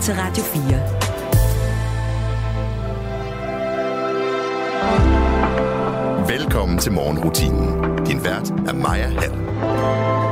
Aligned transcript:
til 0.00 0.14
Radio 0.14 0.42
4. 0.42 0.80
Velkommen 6.28 6.78
til 6.78 6.92
morgenrutinen. 6.92 7.96
Din 8.06 8.24
vært 8.24 8.50
er 8.68 8.72
Maja 8.72 9.08
Hall. 9.08 10.27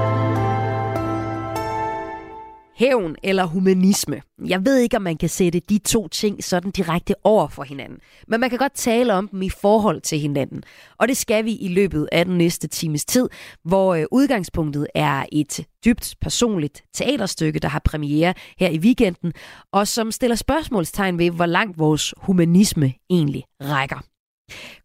Hævn 2.77 3.17
eller 3.23 3.45
humanisme. 3.45 4.21
Jeg 4.47 4.67
ved 4.67 4.79
ikke, 4.79 4.97
om 4.97 5.03
man 5.03 5.17
kan 5.17 5.29
sætte 5.29 5.61
de 5.61 5.79
to 5.79 6.09
ting 6.09 6.45
sådan 6.45 6.71
direkte 6.71 7.15
over 7.25 7.49
for 7.49 7.63
hinanden. 7.63 7.99
Men 8.29 8.41
man 8.41 8.51
kan 8.51 8.59
godt 8.59 8.75
tale 8.75 9.15
om 9.15 9.29
dem 9.29 9.43
i 9.43 9.51
forhold 9.51 10.01
til 10.01 10.19
hinanden. 10.19 10.63
Og 10.99 11.09
det 11.09 11.17
skal 11.17 11.45
vi 11.45 11.53
i 11.53 11.69
løbet 11.69 12.09
af 12.13 12.25
den 12.25 12.39
næste 12.39 12.69
times 12.69 13.05
tid, 13.05 13.29
hvor 13.65 13.95
øh, 13.95 14.05
udgangspunktet 14.13 14.87
er 14.95 15.25
et 15.33 15.67
dybt 15.85 16.15
personligt 16.21 16.83
teaterstykke, 16.95 17.59
der 17.59 17.69
har 17.69 17.83
premiere 17.85 18.35
her 18.59 18.69
i 18.69 18.79
weekenden, 18.79 19.33
og 19.73 19.89
som 19.89 20.13
stiller 20.13 20.37
spørgsmålstegn 20.37 21.19
ved, 21.19 21.31
hvor 21.31 21.47
langt 21.47 21.79
vores 21.79 22.15
humanisme 22.17 22.93
egentlig 23.11 23.45
rækker. 23.61 24.16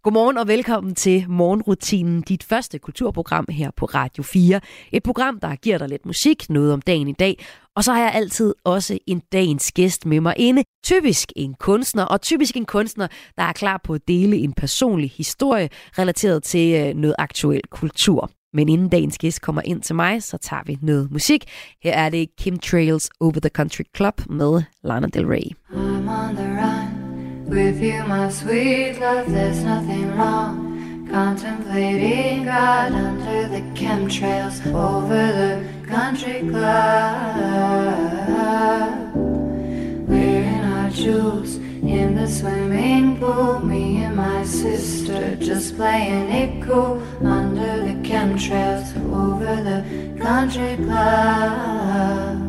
Godmorgen 0.03 0.37
og 0.37 0.47
velkommen 0.47 0.95
til 0.95 1.25
Morgenrutinen, 1.29 2.21
dit 2.21 2.43
første 2.43 2.79
kulturprogram 2.79 3.45
her 3.49 3.71
på 3.77 3.85
Radio 3.85 4.23
4. 4.23 4.59
Et 4.91 5.03
program, 5.03 5.39
der 5.39 5.55
giver 5.55 5.77
dig 5.77 5.89
lidt 5.89 6.05
musik, 6.05 6.49
noget 6.49 6.73
om 6.73 6.81
dagen 6.81 7.07
i 7.07 7.13
dag, 7.13 7.45
og 7.75 7.83
så 7.83 7.93
har 7.93 8.01
jeg 8.01 8.11
altid 8.13 8.53
også 8.63 8.97
en 9.07 9.21
dagens 9.31 9.71
gæst 9.71 10.05
med 10.05 10.21
mig 10.21 10.33
inde. 10.37 10.63
Typisk 10.83 11.31
en 11.35 11.53
kunstner, 11.53 12.03
og 12.03 12.21
typisk 12.21 12.57
en 12.57 12.65
kunstner, 12.65 13.07
der 13.37 13.43
er 13.43 13.53
klar 13.53 13.81
på 13.83 13.93
at 13.93 14.07
dele 14.07 14.37
en 14.37 14.53
personlig 14.53 15.11
historie 15.17 15.69
relateret 15.97 16.43
til 16.43 16.73
øh, 16.81 16.93
noget 16.93 17.15
aktuel 17.19 17.61
kultur. 17.69 18.31
Men 18.53 18.69
inden 18.69 18.89
dagens 18.89 19.17
gæst 19.17 19.41
kommer 19.41 19.61
ind 19.65 19.81
til 19.81 19.95
mig, 19.95 20.23
så 20.23 20.37
tager 20.37 20.63
vi 20.65 20.77
noget 20.81 21.11
musik. 21.11 21.45
Her 21.83 21.93
er 21.93 22.09
det 22.09 22.35
Kim 22.37 22.59
Trails 22.59 23.09
Over 23.19 23.31
the 23.31 23.49
Country 23.49 23.83
Club 23.97 24.21
med 24.29 24.63
Lana 24.83 25.07
Del 25.07 25.25
Rey. 25.25 25.51
I'm 25.71 26.09
on 26.09 26.35
the. 26.35 26.60
With 27.51 27.81
you, 27.81 28.01
my 28.05 28.29
sweet 28.29 28.97
love, 29.01 29.29
there's 29.29 29.61
nothing 29.61 30.15
wrong. 30.15 31.05
Contemplating 31.11 32.45
God 32.45 32.93
under 32.93 33.49
the 33.49 33.59
chemtrails 33.75 34.65
over 34.67 35.09
the 35.41 35.61
country 35.85 36.47
club. 36.49 37.11
Wearing 40.07 40.63
our 40.63 40.89
jewels 40.91 41.57
in 41.57 42.15
the 42.15 42.25
swimming 42.25 43.17
pool. 43.19 43.59
Me 43.59 43.97
and 44.05 44.15
my 44.15 44.45
sister 44.45 45.35
just 45.35 45.75
playing 45.75 46.29
it 46.31 46.63
cool 46.63 47.03
under 47.21 47.83
the 47.85 47.95
chemtrails 48.07 48.95
over 49.11 49.61
the 49.61 49.83
country 50.23 50.77
club. 50.85 52.47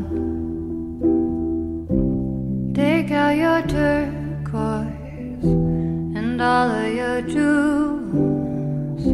Take 2.73 3.11
out 3.11 3.37
your 3.37 3.63
turquoise 3.67 4.92
and 5.43 6.41
all 6.41 6.71
of 6.71 6.95
your 6.95 7.23
jewels. 7.23 9.05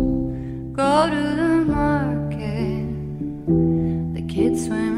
Go 0.76 1.08
to 1.10 1.22
the 1.40 1.64
market, 1.66 2.86
the 4.14 4.22
kids' 4.32 4.66
swimming 4.66 4.97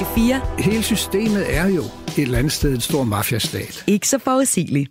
Radio 0.00 0.14
4. 0.14 0.40
Hele 0.58 0.82
systemet 0.82 1.56
er 1.56 1.66
jo 1.68 1.82
et 1.82 2.18
eller 2.18 2.38
andet 2.38 2.52
sted 2.52 2.74
en 2.74 2.80
stor 2.80 3.04
mafiastat. 3.04 3.84
Ikke 3.86 4.08
så 4.08 4.18
forudsigeligt. 4.18 4.90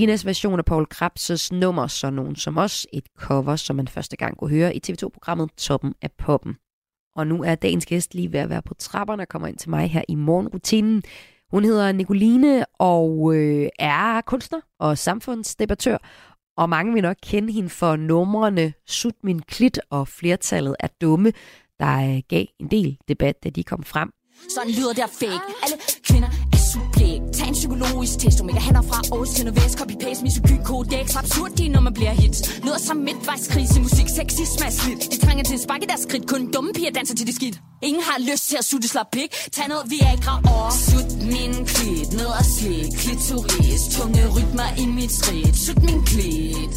Medinas 0.00 0.26
version 0.26 0.58
af 0.58 0.64
Paul 0.64 0.86
Krabs' 0.94 1.48
nummer, 1.52 1.86
så 1.86 2.10
nogen 2.10 2.36
som 2.36 2.58
os, 2.58 2.86
et 2.92 3.04
cover, 3.18 3.56
som 3.56 3.76
man 3.76 3.88
første 3.88 4.16
gang 4.16 4.36
kunne 4.36 4.50
høre 4.50 4.76
i 4.76 4.80
TV2-programmet 4.86 5.50
Toppen 5.56 5.94
af 6.02 6.10
Poppen. 6.12 6.56
Og 7.16 7.26
nu 7.26 7.42
er 7.42 7.54
dagens 7.54 7.86
gæst 7.86 8.14
lige 8.14 8.32
ved 8.32 8.40
at 8.40 8.50
være 8.50 8.62
på 8.62 8.74
trapperne 8.74 9.22
og 9.22 9.28
kommer 9.28 9.48
ind 9.48 9.56
til 9.56 9.70
mig 9.70 9.90
her 9.90 10.02
i 10.08 10.14
morgenrutinen. 10.14 11.02
Hun 11.50 11.64
hedder 11.64 11.92
Nicoline 11.92 12.64
og 12.78 13.34
øh, 13.34 13.68
er 13.78 14.20
kunstner 14.20 14.60
og 14.78 14.98
samfundsdebattør, 14.98 15.98
og 16.56 16.68
mange 16.68 16.92
vil 16.92 17.02
nok 17.02 17.16
kende 17.22 17.52
hende 17.52 17.68
for 17.68 17.96
numrene 17.96 18.72
Sut 18.86 19.14
min 19.22 19.42
klit 19.42 19.80
og 19.90 20.08
flertallet 20.08 20.76
er 20.80 20.88
dumme, 21.00 21.32
der 21.78 22.14
øh, 22.14 22.22
gav 22.28 22.46
en 22.58 22.70
del 22.70 22.98
debat, 23.08 23.44
da 23.44 23.50
de 23.50 23.64
kom 23.64 23.82
frem. 23.82 24.12
Sådan 24.48 24.70
lyder 24.70 24.92
der 24.92 25.06
fake. 25.06 25.40
Alle 25.62 25.76
kvinder 26.04 26.28
psykologisk 27.70 28.18
test, 28.18 28.40
omega 28.40 28.60
hænder 28.60 28.82
fra 28.82 28.96
Aarhus 28.96 29.28
til 29.28 29.44
Nordvest. 29.44 29.78
Copy-paste, 29.80 30.22
misogyn 30.22 30.62
kodex 30.64 31.16
Absurd, 31.16 31.50
de 31.58 31.68
når 31.68 31.80
man 31.80 31.94
bliver 31.94 32.10
hit. 32.10 32.36
Lyder 32.64 32.78
som 32.78 32.96
midtvejskrise, 32.96 33.80
musik, 33.80 34.08
sexisme 34.18 34.66
er 34.66 34.70
slidt. 34.70 35.12
De 35.12 35.26
trænger 35.26 35.44
til 35.44 35.52
en 35.52 35.62
spark 35.66 35.82
i 35.82 35.86
deres 35.86 36.00
skridt, 36.00 36.26
kun 36.26 36.50
dumme 36.52 36.72
piger 36.74 36.90
danser 36.90 37.14
til 37.14 37.26
det 37.26 37.34
skidt. 37.34 37.56
Ingen 37.82 38.02
har 38.02 38.18
lyst 38.30 38.48
til 38.48 38.56
at 38.56 38.64
sutte 38.64 38.88
slap 38.88 39.06
pik. 39.12 39.30
Tag 39.52 39.68
noget 39.68 39.84
Viagra 39.90 40.34
og 40.54 40.72
Sut 40.72 41.10
min 41.34 41.54
klit, 41.72 42.10
ned 42.12 42.30
og 42.40 42.44
slik. 42.54 42.90
Klitoris, 43.02 43.82
tunge 43.96 44.22
rytmer 44.36 44.68
i 44.82 44.86
mit 44.86 45.12
skridt. 45.12 45.56
Sut 45.64 45.82
min 45.82 46.00
klit. 46.10 46.76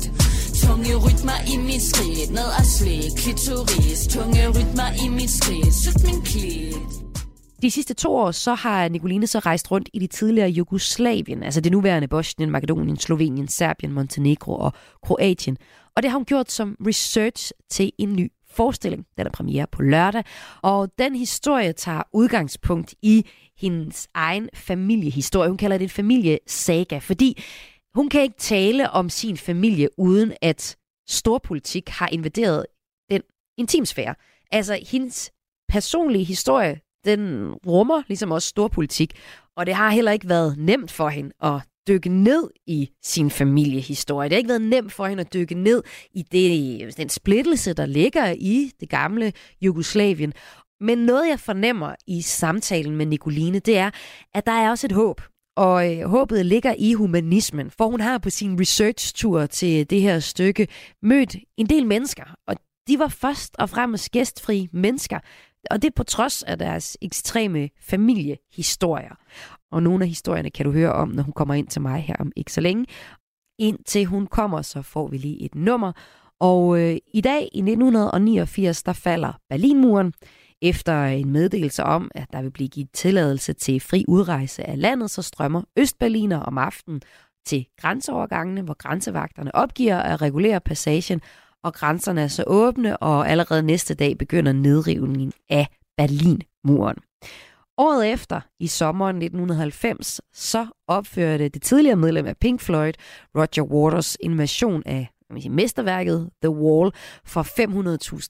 Tunge 0.61 0.95
rytmer 0.95 1.37
i 1.53 1.57
mit 1.57 1.83
skridt 1.91 2.31
Ned 2.31 2.49
og 2.59 2.65
slik, 2.75 3.11
klitoris 3.17 4.01
Tunge 4.13 4.43
rytmer 4.55 4.89
i 5.05 5.07
mit 5.09 5.31
skridt. 5.31 5.73
Sut 5.83 6.03
min 6.03 6.21
klit 6.21 7.02
de 7.63 7.71
sidste 7.71 7.93
to 7.93 8.15
år 8.15 8.31
så 8.31 8.53
har 8.53 8.89
Nicoline 8.89 9.27
så 9.27 9.39
rejst 9.39 9.71
rundt 9.71 9.89
i 9.93 9.99
de 9.99 10.07
tidligere 10.07 10.49
Jugoslavien, 10.49 11.43
altså 11.43 11.61
det 11.61 11.71
nuværende 11.71 12.07
Bosnien, 12.07 12.51
Makedonien, 12.51 12.97
Slovenien, 12.97 13.47
Serbien, 13.47 13.93
Montenegro 13.93 14.55
og 14.55 14.73
Kroatien. 15.03 15.57
Og 15.95 16.03
det 16.03 16.11
har 16.11 16.17
hun 16.17 16.25
gjort 16.25 16.51
som 16.51 16.77
research 16.87 17.51
til 17.69 17.91
en 17.97 18.13
ny 18.13 18.31
forestilling. 18.51 19.05
Den 19.17 19.27
er 19.27 19.31
premiere 19.31 19.67
på 19.71 19.81
lørdag, 19.81 20.23
og 20.61 20.89
den 20.99 21.15
historie 21.15 21.73
tager 21.73 22.01
udgangspunkt 22.13 22.95
i 23.01 23.25
hendes 23.57 24.07
egen 24.13 24.49
familiehistorie. 24.53 25.49
Hun 25.49 25.57
kalder 25.57 25.77
det 25.77 25.83
en 25.83 25.89
familiesaga, 25.89 26.97
fordi 26.97 27.43
hun 27.95 28.09
kan 28.09 28.21
ikke 28.21 28.37
tale 28.37 28.89
om 28.89 29.09
sin 29.09 29.37
familie, 29.37 29.99
uden 29.99 30.33
at 30.41 30.75
storpolitik 31.09 31.89
har 31.89 32.09
invaderet 32.11 32.65
den 33.11 33.21
intimsfære. 33.57 34.15
Altså 34.51 34.79
hendes 34.91 35.31
personlige 35.69 36.23
historie 36.23 36.79
den 37.05 37.53
rummer 37.67 38.01
ligesom 38.07 38.31
også 38.31 38.47
storpolitik, 38.47 39.13
og 39.57 39.65
det 39.65 39.73
har 39.73 39.89
heller 39.89 40.11
ikke 40.11 40.29
været 40.29 40.57
nemt 40.57 40.91
for 40.91 41.09
hende 41.09 41.31
at 41.43 41.61
dykke 41.87 42.09
ned 42.09 42.49
i 42.67 42.89
sin 43.03 43.29
familiehistorie. 43.29 44.29
Det 44.29 44.35
har 44.35 44.37
ikke 44.37 44.49
været 44.49 44.61
nemt 44.61 44.91
for 44.91 45.05
hende 45.05 45.21
at 45.21 45.33
dykke 45.33 45.55
ned 45.55 45.83
i 46.13 46.21
det, 46.21 46.97
den 46.97 47.09
splittelse, 47.09 47.73
der 47.73 47.85
ligger 47.85 48.35
i 48.39 48.71
det 48.79 48.89
gamle 48.89 49.33
Jugoslavien. 49.61 50.33
Men 50.81 50.97
noget, 50.97 51.29
jeg 51.29 51.39
fornemmer 51.39 51.95
i 52.07 52.21
samtalen 52.21 52.95
med 52.95 53.05
Nicoline, 53.05 53.59
det 53.59 53.77
er, 53.77 53.91
at 54.33 54.45
der 54.45 54.51
er 54.51 54.69
også 54.69 54.87
et 54.87 54.91
håb. 54.91 55.21
Og 55.55 55.97
øh, 55.97 56.09
håbet 56.09 56.45
ligger 56.45 56.75
i 56.77 56.93
humanismen, 56.93 57.71
for 57.71 57.87
hun 57.87 58.01
har 58.01 58.17
på 58.17 58.29
sin 58.29 58.59
research-tur 58.59 59.45
til 59.45 59.89
det 59.89 60.01
her 60.01 60.19
stykke 60.19 60.67
mødt 61.01 61.35
en 61.57 61.65
del 61.65 61.87
mennesker, 61.87 62.35
og 62.47 62.55
de 62.87 62.99
var 62.99 63.07
først 63.07 63.55
og 63.59 63.69
fremmest 63.69 64.11
gæstfri 64.11 64.67
mennesker, 64.73 65.19
og 65.71 65.81
det 65.81 65.95
på 65.95 66.03
trods 66.03 66.43
af 66.43 66.57
deres 66.57 66.97
ekstreme 67.01 67.69
familiehistorier. 67.79 69.15
Og 69.71 69.83
nogle 69.83 70.03
af 70.03 70.07
historierne 70.09 70.49
kan 70.49 70.65
du 70.65 70.71
høre 70.71 70.93
om, 70.93 71.09
når 71.09 71.23
hun 71.23 71.33
kommer 71.33 71.53
ind 71.53 71.67
til 71.67 71.81
mig 71.81 72.01
her 72.01 72.15
om 72.19 72.31
ikke 72.35 72.53
så 72.53 72.61
længe. 72.61 72.85
Indtil 73.59 74.05
hun 74.05 74.27
kommer, 74.27 74.61
så 74.61 74.81
får 74.81 75.07
vi 75.07 75.17
lige 75.17 75.41
et 75.41 75.55
nummer. 75.55 75.91
Og 76.39 76.79
øh, 76.79 76.97
i 77.13 77.21
dag, 77.21 77.41
i 77.41 77.59
1989, 77.59 78.83
der 78.83 78.93
falder 78.93 79.39
Berlinmuren. 79.49 80.13
Efter 80.61 81.03
en 81.03 81.29
meddelelse 81.29 81.83
om, 81.83 82.11
at 82.15 82.27
der 82.33 82.41
vil 82.41 82.51
blive 82.51 82.69
givet 82.69 82.91
tilladelse 82.93 83.53
til 83.53 83.79
fri 83.79 84.05
udrejse 84.07 84.63
af 84.63 84.81
landet, 84.81 85.11
så 85.11 85.21
strømmer 85.21 85.61
Østberliner 85.77 86.39
om 86.39 86.57
aftenen 86.57 87.01
til 87.45 87.65
grænseovergangene, 87.77 88.61
hvor 88.61 88.73
grænsevagterne 88.73 89.55
opgiver 89.55 89.97
at 89.97 90.21
regulere 90.21 90.61
passagen, 90.61 91.21
og 91.63 91.73
grænserne 91.73 92.21
er 92.21 92.27
så 92.27 92.43
åbne, 92.47 92.97
og 92.97 93.29
allerede 93.29 93.63
næste 93.63 93.93
dag 93.93 94.17
begynder 94.17 94.51
nedrivningen 94.51 95.33
af 95.49 95.67
Berlinmuren. 95.97 96.97
Året 97.77 98.11
efter, 98.11 98.41
i 98.59 98.67
sommeren 98.67 99.15
1990, 99.15 100.21
så 100.33 100.67
opførte 100.87 101.49
det 101.49 101.61
tidligere 101.61 101.95
medlem 101.95 102.25
af 102.25 102.37
Pink 102.37 102.61
Floyd, 102.61 102.93
Roger 103.35 103.63
Waters, 103.63 104.17
invasion 104.19 104.83
af 104.85 105.09
mesterværket 105.49 106.29
The 106.41 106.49
Wall 106.49 106.91
for 107.25 107.43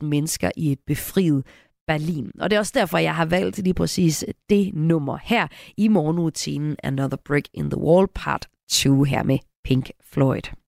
500.000 0.01 0.05
mennesker 0.05 0.51
i 0.57 0.71
et 0.71 0.79
befriet 0.87 1.45
Berlin. 1.87 2.31
Og 2.39 2.49
det 2.49 2.55
er 2.55 2.59
også 2.59 2.71
derfor, 2.75 2.97
jeg 2.97 3.15
har 3.15 3.25
valgt 3.25 3.57
lige 3.57 3.73
præcis 3.73 4.25
det 4.49 4.73
nummer 4.73 5.17
her 5.23 5.47
i 5.77 5.87
morgenrutinen 5.87 6.75
Another 6.83 7.17
Brick 7.25 7.47
in 7.53 7.69
the 7.69 7.81
Wall 7.81 8.07
Part 8.15 8.47
2 8.71 9.03
her 9.03 9.23
med 9.23 9.39
Pink 9.63 9.91
Floyd. 10.13 10.62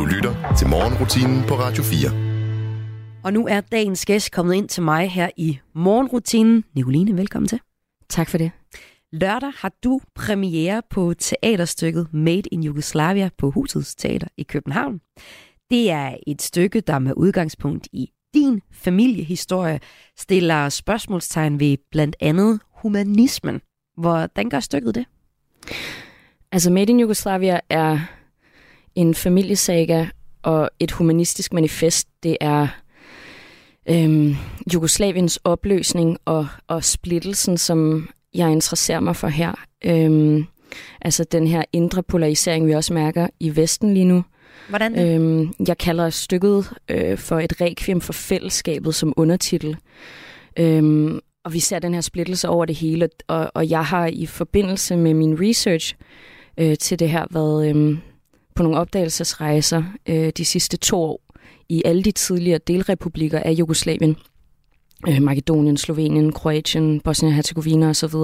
Morgenrutinen 0.00 1.42
på 1.48 1.54
Radio 1.54 1.82
4. 1.82 3.22
Og 3.24 3.32
nu 3.32 3.46
er 3.46 3.60
dagens 3.60 4.06
gæst 4.06 4.32
kommet 4.32 4.54
ind 4.54 4.68
til 4.68 4.82
mig 4.82 5.10
her 5.10 5.30
i 5.36 5.58
Morgenrutinen. 5.74 6.64
Nicoline, 6.74 7.16
velkommen 7.16 7.48
til. 7.48 7.60
Tak 8.08 8.28
for 8.28 8.38
det. 8.38 8.50
Lørdag 9.12 9.52
har 9.56 9.72
du 9.84 10.00
premiere 10.14 10.82
på 10.90 11.14
teaterstykket 11.18 12.08
Made 12.12 12.42
in 12.52 12.66
Yugoslavia 12.66 13.30
på 13.38 13.50
Husets 13.50 13.94
Teater 13.94 14.26
i 14.36 14.42
København. 14.42 15.00
Det 15.70 15.90
er 15.90 16.16
et 16.26 16.42
stykke, 16.42 16.80
der 16.80 16.98
med 16.98 17.12
udgangspunkt 17.16 17.88
i 17.92 18.10
din 18.34 18.60
familiehistorie 18.72 19.80
stiller 20.18 20.68
spørgsmålstegn 20.68 21.60
ved 21.60 21.76
blandt 21.90 22.16
andet 22.20 22.60
humanismen. 22.76 23.60
Hvordan 23.96 24.50
gør 24.50 24.60
stykket 24.60 24.94
det? 24.94 25.04
Altså 26.52 26.70
Made 26.70 26.90
in 26.90 27.00
Yugoslavia 27.00 27.60
er 27.68 27.98
en 28.94 29.14
familiesaga 29.14 30.06
og 30.42 30.70
et 30.80 30.90
humanistisk 30.90 31.52
manifest, 31.52 32.08
det 32.22 32.36
er 32.40 32.68
øhm, 33.88 34.34
Jugoslaviens 34.74 35.36
opløsning 35.44 36.18
og, 36.24 36.48
og 36.68 36.84
splittelsen, 36.84 37.58
som 37.58 38.08
jeg 38.34 38.52
interesserer 38.52 39.00
mig 39.00 39.16
for 39.16 39.28
her. 39.28 39.52
Øhm, 39.84 40.44
altså 41.00 41.24
den 41.24 41.46
her 41.46 41.64
indre 41.72 42.02
polarisering, 42.02 42.66
vi 42.66 42.72
også 42.72 42.94
mærker 42.94 43.26
i 43.40 43.56
Vesten 43.56 43.94
lige 43.94 44.04
nu, 44.04 44.24
Hvordan 44.68 44.98
øhm, 44.98 45.52
Jeg 45.68 45.78
kalder 45.78 46.10
stykket 46.10 46.72
øh, 46.88 47.18
for 47.18 47.38
et 47.38 47.60
requiem 47.60 48.00
for 48.00 48.12
fællesskabet 48.12 48.94
som 48.94 49.12
undertitel. 49.16 49.76
Øhm, 50.58 51.20
og 51.44 51.52
vi 51.52 51.60
ser 51.60 51.78
den 51.78 51.94
her 51.94 52.00
splittelse 52.00 52.48
over 52.48 52.64
det 52.64 52.76
hele, 52.76 53.08
og, 53.28 53.50
og 53.54 53.70
jeg 53.70 53.84
har 53.84 54.06
i 54.06 54.26
forbindelse 54.26 54.96
med 54.96 55.14
min 55.14 55.40
research 55.40 55.96
øh, 56.58 56.76
til 56.76 56.98
det 56.98 57.10
her 57.10 57.26
været 57.30 57.76
øh, 57.76 57.98
på 58.60 58.64
nogle 58.64 58.78
opdagelsesrejser 58.78 59.82
øh, 60.06 60.32
de 60.36 60.44
sidste 60.44 60.76
to 60.76 61.02
år 61.02 61.20
i 61.68 61.82
alle 61.84 62.02
de 62.02 62.10
tidligere 62.10 62.60
delrepublikker 62.66 63.38
af 63.38 63.52
Jugoslavien. 63.52 64.16
Øh, 65.08 65.22
Makedonien, 65.22 65.76
Slovenien, 65.76 66.32
Kroatien, 66.32 67.00
Bosnien-Herzegovina 67.00 67.88
osv. 67.88 68.14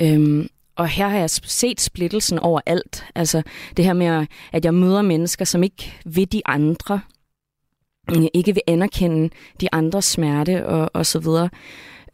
Øhm, 0.00 0.48
og 0.76 0.88
her 0.88 1.08
har 1.08 1.18
jeg 1.18 1.30
set 1.30 1.80
splittelsen 1.80 2.38
over 2.38 2.60
alt. 2.66 3.04
Altså 3.14 3.42
det 3.76 3.84
her 3.84 3.92
med, 3.92 4.26
at 4.52 4.64
jeg 4.64 4.74
møder 4.74 5.02
mennesker, 5.02 5.44
som 5.44 5.62
ikke 5.62 5.92
vil 6.04 6.32
de 6.32 6.42
andre, 6.44 7.00
øh, 8.16 8.24
ikke 8.34 8.54
vil 8.54 8.62
anerkende 8.66 9.30
de 9.60 9.68
andres 9.72 10.04
smerte 10.04 10.66
og, 10.66 10.90
og 10.94 11.06
så 11.06 11.18
videre. 11.18 11.48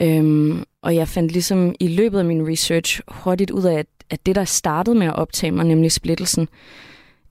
Øhm, 0.02 0.64
og 0.82 0.94
jeg 0.94 1.08
fandt 1.08 1.32
ligesom 1.32 1.74
i 1.80 1.88
løbet 1.88 2.18
af 2.18 2.24
min 2.24 2.48
research 2.48 3.00
hurtigt 3.08 3.50
ud 3.50 3.64
af, 3.64 3.78
at, 3.78 3.86
at 4.10 4.26
det, 4.26 4.34
der 4.34 4.44
startede 4.44 4.98
med 4.98 5.06
at 5.06 5.14
optage 5.16 5.52
mig, 5.52 5.64
nemlig 5.64 5.92
splittelsen, 5.92 6.48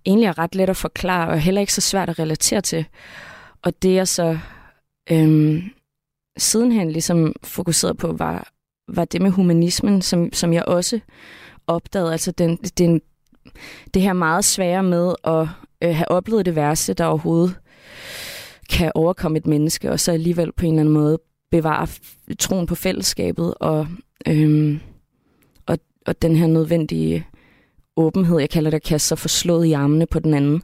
egentlig 0.08 0.28
er 0.28 0.38
ret 0.38 0.56
let 0.56 0.70
at 0.70 0.78
forklare, 0.78 1.30
og 1.30 1.40
heller 1.40 1.62
ikke 1.62 1.74
så 1.74 1.82
svært 1.82 2.10
at 2.10 2.20
relatere 2.20 2.62
til. 2.62 2.86
Og 3.62 3.82
det 3.82 3.94
jeg 3.94 4.08
så 4.08 4.38
øhm, 5.12 5.62
sidenhen 6.38 6.92
ligesom 6.92 7.34
fokuseret 7.44 7.98
på, 7.98 8.12
var, 8.12 8.52
var 8.88 9.06
det 9.06 9.22
med 9.22 9.32
humanismen, 9.32 10.02
som, 10.02 10.34
som 10.34 10.54
jeg 10.54 10.66
også 10.66 11.00
opdagede. 11.68 12.12
Altså 12.12 12.32
den, 12.32 12.58
den, 12.58 13.02
det 13.94 14.02
her 14.02 14.14
meget 14.14 14.46
svære 14.46 14.84
med 14.84 15.14
at 15.24 15.48
øh, 15.84 15.96
have 15.96 16.12
oplevet 16.12 16.46
det 16.46 16.56
værste, 16.56 16.94
der 16.94 17.06
overhovedet 17.06 17.56
kan 18.70 18.92
overkomme 18.96 19.38
et 19.38 19.48
menneske, 19.48 19.92
og 19.92 20.00
så 20.00 20.12
alligevel 20.12 20.52
på 20.52 20.66
en 20.66 20.72
eller 20.72 20.82
anden 20.82 20.94
måde 20.94 21.20
bevare 21.52 21.88
troen 22.40 22.68
på 22.68 22.76
fællesskabet 22.76 23.54
og, 23.60 23.88
øhm, 24.28 24.80
og, 25.66 25.78
og 26.06 26.22
den 26.22 26.36
her 26.36 26.48
nødvendige 26.48 27.28
åbenhed, 27.98 28.40
jeg 28.40 28.50
kalder 28.50 28.70
det, 28.70 28.76
at 28.76 28.84
kaste 28.84 29.08
sig 29.08 29.20
forslået 29.20 29.66
i 29.66 29.74
armene 29.74 30.06
på 30.06 30.20
den 30.20 30.34
anden. 30.34 30.62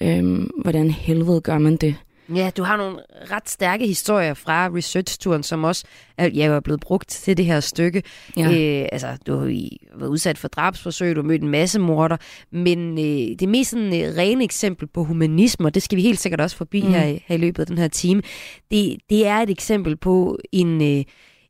Øhm, 0.00 0.50
hvordan 0.62 0.90
helvede 0.90 1.40
gør 1.40 1.58
man 1.58 1.76
det? 1.76 1.96
Ja, 2.34 2.50
du 2.56 2.62
har 2.62 2.76
nogle 2.76 2.98
ret 3.30 3.48
stærke 3.48 3.86
historier 3.86 4.34
fra 4.34 4.68
research-turen, 4.68 5.42
som 5.42 5.64
også 5.64 5.84
er, 6.18 6.28
ja, 6.28 6.46
er 6.46 6.60
blevet 6.60 6.80
brugt 6.80 7.08
til 7.08 7.36
det 7.36 7.44
her 7.44 7.60
stykke. 7.60 8.02
Ja. 8.36 8.42
Øh, 8.42 8.88
altså, 8.92 9.16
du 9.26 9.36
har 9.36 9.46
været 9.98 10.08
udsat 10.08 10.38
for 10.38 10.48
drabsforsøg, 10.48 11.16
du 11.16 11.20
har 11.20 11.28
mødt 11.28 11.42
en 11.42 11.48
masse 11.48 11.80
morder, 11.80 12.16
men 12.50 12.98
øh, 12.98 13.38
det 13.38 13.48
mest 13.48 13.70
sådan, 13.70 13.86
øh, 13.86 14.16
rene 14.16 14.44
eksempel 14.44 14.88
på 14.88 15.04
humanisme, 15.04 15.66
og 15.66 15.74
det 15.74 15.82
skal 15.82 15.96
vi 15.96 16.02
helt 16.02 16.18
sikkert 16.18 16.40
også 16.40 16.56
forbi 16.56 16.82
mm. 16.82 16.88
her, 16.88 17.00
her 17.00 17.34
i 17.34 17.38
løbet 17.38 17.60
af 17.60 17.66
den 17.66 17.78
her 17.78 17.88
time, 17.88 18.22
det, 18.70 18.96
det 19.10 19.26
er 19.26 19.36
et 19.36 19.50
eksempel 19.50 19.96
på 19.96 20.38
en... 20.52 20.98
Øh, 20.98 21.04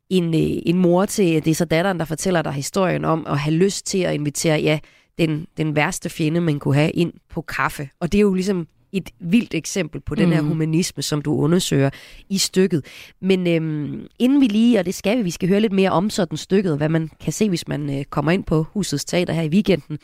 en, 0.09 0.33
øh, 0.33 0.61
en 0.65 0.77
mor 0.77 1.05
til, 1.05 1.45
det 1.45 1.51
er 1.51 1.55
så 1.55 1.65
datteren, 1.65 1.99
der 1.99 2.05
fortæller 2.05 2.41
dig 2.41 2.53
historien 2.53 3.05
om 3.05 3.25
at 3.29 3.39
have 3.39 3.55
lyst 3.55 3.85
til 3.85 3.97
at 3.97 4.13
invitere, 4.13 4.59
ja, 4.59 4.79
den, 5.17 5.47
den 5.57 5.75
værste 5.75 6.09
fjende, 6.09 6.41
man 6.41 6.59
kunne 6.59 6.75
have 6.75 6.91
ind 6.91 7.13
på 7.29 7.41
kaffe. 7.41 7.89
Og 7.99 8.11
det 8.11 8.17
er 8.17 8.21
jo 8.21 8.33
ligesom 8.33 8.67
et 8.91 9.09
vildt 9.19 9.53
eksempel 9.53 10.01
på 10.01 10.15
den 10.15 10.33
her 10.33 10.41
mm. 10.41 10.47
humanisme, 10.47 11.03
som 11.03 11.21
du 11.21 11.35
undersøger 11.35 11.89
i 12.29 12.37
stykket. 12.37 12.85
Men 13.21 13.47
øhm, 13.47 14.07
inden 14.19 14.41
vi 14.41 14.47
lige, 14.47 14.79
og 14.79 14.85
det 14.85 14.95
skal 14.95 15.17
vi, 15.17 15.23
vi 15.23 15.31
skal 15.31 15.49
høre 15.49 15.59
lidt 15.59 15.73
mere 15.73 15.89
om 15.89 16.09
sådan 16.09 16.37
stykket, 16.37 16.77
hvad 16.77 16.89
man 16.89 17.09
kan 17.19 17.33
se, 17.33 17.49
hvis 17.49 17.67
man 17.67 17.97
øh, 17.99 18.05
kommer 18.05 18.31
ind 18.31 18.43
på 18.43 18.63
Husets 18.63 19.05
Teater 19.05 19.33
her 19.33 19.41
i 19.41 19.49
weekenden. 19.49 19.99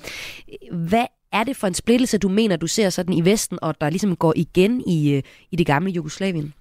Hvad 0.72 1.06
er 1.32 1.44
det 1.44 1.58
for 1.58 1.68
en 1.68 1.74
splittelse, 1.74 2.18
du 2.18 2.30
mener, 2.30 2.56
du 2.56 2.68
ser 2.68 2.90
sådan 2.90 3.14
i 3.14 3.26
Vesten, 3.26 3.60
og 3.62 3.82
der 3.82 3.90
ligesom 3.90 4.16
går 4.16 4.34
igen 4.36 4.84
i, 4.88 5.14
øh, 5.14 5.24
i 5.52 5.56
det 5.56 5.66
gamle 5.66 5.92
Jugoslavien? 5.92 6.54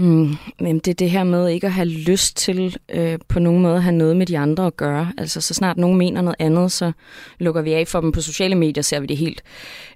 Mm, 0.00 0.34
men 0.60 0.78
det 0.78 0.88
er 0.88 0.94
det 0.94 1.10
her 1.10 1.24
med 1.24 1.48
ikke 1.48 1.66
at 1.66 1.72
have 1.72 1.88
lyst 1.88 2.36
til 2.36 2.76
øh, 2.88 3.18
på 3.28 3.38
nogen 3.38 3.62
måde 3.62 3.76
at 3.76 3.82
have 3.82 3.96
noget 3.96 4.16
med 4.16 4.26
de 4.26 4.38
andre 4.38 4.66
at 4.66 4.76
gøre. 4.76 5.12
Altså 5.18 5.40
så 5.40 5.54
snart 5.54 5.76
nogen 5.76 5.98
mener 5.98 6.22
noget 6.22 6.36
andet, 6.38 6.72
så 6.72 6.92
lukker 7.38 7.62
vi 7.62 7.72
af 7.72 7.88
for 7.88 8.00
dem. 8.00 8.12
På 8.12 8.20
sociale 8.20 8.54
medier 8.54 8.82
ser 8.82 9.00
vi 9.00 9.06
det 9.06 9.16
helt 9.16 9.42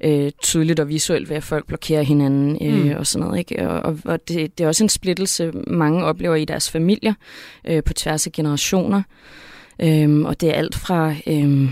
øh, 0.05 0.33
tydeligt 0.43 0.81
og 0.81 0.89
visuelt 0.89 1.29
ved, 1.29 1.37
at 1.37 1.43
folk 1.43 1.67
blokerer 1.67 2.03
hinanden 2.03 2.59
øh, 2.63 2.85
mm. 2.85 2.97
og 2.97 3.07
sådan 3.07 3.27
noget. 3.27 3.39
Ikke? 3.39 3.69
Og, 3.69 3.81
og, 3.81 3.99
og 4.05 4.29
det, 4.29 4.59
det 4.59 4.65
er 4.65 4.69
også 4.69 4.85
en 4.85 4.89
splittelse, 4.89 5.53
mange 5.67 6.05
oplever 6.05 6.35
i 6.35 6.45
deres 6.45 6.71
familier 6.71 7.15
øh, 7.67 7.83
på 7.85 7.93
tværs 7.93 8.27
af 8.27 8.33
generationer. 8.33 9.03
Øh, 9.83 10.21
og 10.21 10.41
det 10.41 10.49
er 10.49 10.55
alt 10.55 10.75
fra... 10.75 11.15
Øh, 11.27 11.71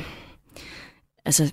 altså 1.24 1.52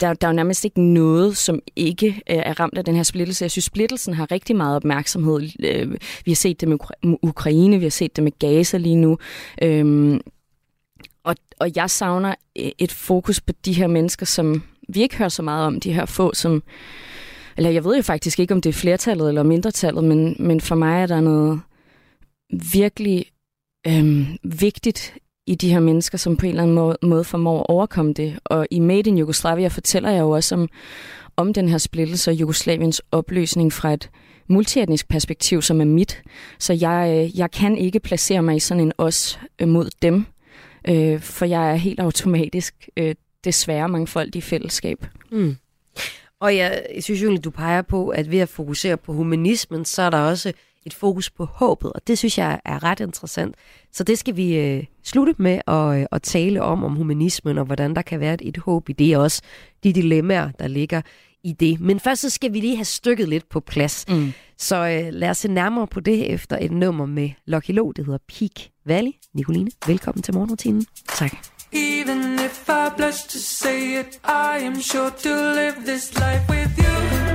der, 0.00 0.14
der 0.14 0.26
er 0.26 0.32
jo 0.32 0.36
nærmest 0.36 0.64
ikke 0.64 0.80
noget, 0.80 1.36
som 1.36 1.60
ikke 1.76 2.06
øh, 2.06 2.36
er 2.36 2.60
ramt 2.60 2.78
af 2.78 2.84
den 2.84 2.96
her 2.96 3.02
splittelse. 3.02 3.44
Jeg 3.44 3.50
synes, 3.50 3.64
splittelsen 3.64 4.14
har 4.14 4.30
rigtig 4.30 4.56
meget 4.56 4.76
opmærksomhed. 4.76 5.48
Øh, 5.60 5.90
vi 6.24 6.30
har 6.30 6.36
set 6.36 6.60
det 6.60 6.68
med 6.68 6.78
Ukraine, 7.22 7.78
vi 7.78 7.84
har 7.84 7.90
set 7.90 8.16
det 8.16 8.24
med 8.24 8.32
Gaza 8.38 8.76
lige 8.76 8.96
nu. 8.96 9.18
Øhm, 9.62 10.20
og, 11.24 11.36
og 11.60 11.70
jeg 11.76 11.90
savner 11.90 12.34
øh, 12.58 12.70
et 12.78 12.92
fokus 12.92 13.40
på 13.40 13.52
de 13.64 13.72
her 13.72 13.86
mennesker, 13.86 14.26
som 14.26 14.62
vi 14.88 15.02
ikke 15.02 15.16
hører 15.16 15.28
så 15.28 15.42
meget 15.42 15.66
om, 15.66 15.80
de 15.80 15.92
her 15.92 16.06
få, 16.06 16.34
som... 16.34 16.62
Eller 17.56 17.70
jeg 17.70 17.84
ved 17.84 17.96
jo 17.96 18.02
faktisk 18.02 18.38
ikke, 18.38 18.54
om 18.54 18.60
det 18.60 18.68
er 18.68 18.80
flertallet 18.80 19.28
eller 19.28 19.42
mindretallet, 19.42 20.04
men, 20.04 20.36
men 20.38 20.60
for 20.60 20.74
mig 20.74 21.02
er 21.02 21.06
der 21.06 21.20
noget 21.20 21.60
virkelig 22.72 23.26
øhm, 23.86 24.26
vigtigt 24.42 25.14
i 25.48 25.54
de 25.54 25.72
her 25.72 25.80
mennesker, 25.80 26.18
som 26.18 26.36
på 26.36 26.46
en 26.46 26.50
eller 26.50 26.62
anden 26.62 26.74
måde, 26.74 26.96
måde 27.02 27.24
formår 27.24 27.60
at 27.60 27.66
overkomme 27.68 28.12
det. 28.12 28.38
Og 28.44 28.66
i 28.70 28.78
Made 28.78 29.10
in 29.10 29.18
Yugoslavia 29.18 29.68
fortæller 29.68 30.10
jeg 30.10 30.20
jo 30.20 30.30
også 30.30 30.54
om, 30.54 30.68
om 31.36 31.52
den 31.52 31.68
her 31.68 31.78
splittelse 31.78 32.30
og 32.30 32.34
Jugoslaviens 32.34 33.02
opløsning 33.12 33.72
fra 33.72 33.92
et 33.92 34.10
multietnisk 34.48 35.08
perspektiv, 35.08 35.62
som 35.62 35.80
er 35.80 35.84
mit. 35.84 36.22
Så 36.58 36.72
jeg, 36.72 37.14
øh, 37.16 37.38
jeg 37.38 37.50
kan 37.50 37.78
ikke 37.78 38.00
placere 38.00 38.42
mig 38.42 38.56
i 38.56 38.60
sådan 38.60 38.80
en 38.80 38.92
os 38.98 39.40
øh, 39.58 39.68
mod 39.68 39.90
dem, 40.02 40.26
øh, 40.88 41.20
for 41.20 41.44
jeg 41.44 41.70
er 41.70 41.74
helt 41.74 42.00
automatisk 42.00 42.88
øh, 42.96 43.14
desværre 43.44 43.88
mangfoldig 43.88 44.42
fællesskab. 44.42 45.06
Mm. 45.32 45.56
Og 46.40 46.56
jeg, 46.56 46.86
jeg 46.94 47.02
synes 47.02 47.22
jo, 47.22 47.34
at 47.34 47.44
du 47.44 47.50
peger 47.50 47.82
på, 47.82 48.08
at 48.08 48.30
ved 48.30 48.38
at 48.38 48.48
fokusere 48.48 48.96
på 48.96 49.12
humanismen, 49.12 49.84
så 49.84 50.02
er 50.02 50.10
der 50.10 50.18
også 50.18 50.52
et 50.86 50.94
fokus 50.94 51.30
på 51.30 51.44
håbet, 51.44 51.92
og 51.92 52.00
det 52.06 52.18
synes 52.18 52.38
jeg 52.38 52.60
er 52.64 52.82
ret 52.82 53.00
interessant. 53.00 53.54
Så 53.92 54.04
det 54.04 54.18
skal 54.18 54.36
vi 54.36 54.56
øh, 54.56 54.84
slutte 55.04 55.34
med 55.38 55.60
at, 55.66 56.00
øh, 56.00 56.06
at 56.12 56.22
tale 56.22 56.62
om, 56.62 56.84
om 56.84 56.94
humanismen, 56.94 57.58
og 57.58 57.64
hvordan 57.64 57.94
der 57.94 58.02
kan 58.02 58.20
være 58.20 58.34
et, 58.34 58.42
et 58.44 58.56
håb 58.56 58.88
i 58.88 58.92
det, 58.92 59.16
og 59.16 59.22
også 59.22 59.42
de 59.84 59.92
dilemmaer, 59.92 60.50
der 60.50 60.68
ligger 60.68 61.00
i 61.44 61.52
det. 61.52 61.80
Men 61.80 62.00
først 62.00 62.20
så 62.20 62.30
skal 62.30 62.52
vi 62.52 62.60
lige 62.60 62.76
have 62.76 62.84
stykket 62.84 63.28
lidt 63.28 63.48
på 63.48 63.60
plads. 63.60 64.04
Mm. 64.08 64.32
Så 64.58 64.76
øh, 64.76 65.12
lad 65.12 65.30
os 65.30 65.38
se 65.38 65.48
nærmere 65.48 65.86
på 65.86 66.00
det 66.00 66.32
efter 66.32 66.58
et 66.60 66.70
nummer 66.70 67.06
med 67.06 67.30
Lucky 67.46 67.70
Lo, 67.70 67.92
det 67.92 68.04
hedder 68.04 68.18
Peak 68.38 68.70
Valley. 68.86 69.12
Nicoline, 69.34 69.70
velkommen 69.86 70.22
til 70.22 70.34
morgenrutinen. 70.34 70.86
Tak. 71.08 71.32
Even 71.72 72.38
if 72.38 72.68
I 72.68 72.88
blush 72.96 73.28
to 73.28 73.38
say 73.38 74.00
it, 74.00 74.20
I 74.24 74.58
am 74.64 74.80
sure 74.80 75.10
to 75.10 75.34
live 75.54 75.74
this 75.86 76.14
life 76.14 76.48
with 76.48 76.78
you. 76.78 77.27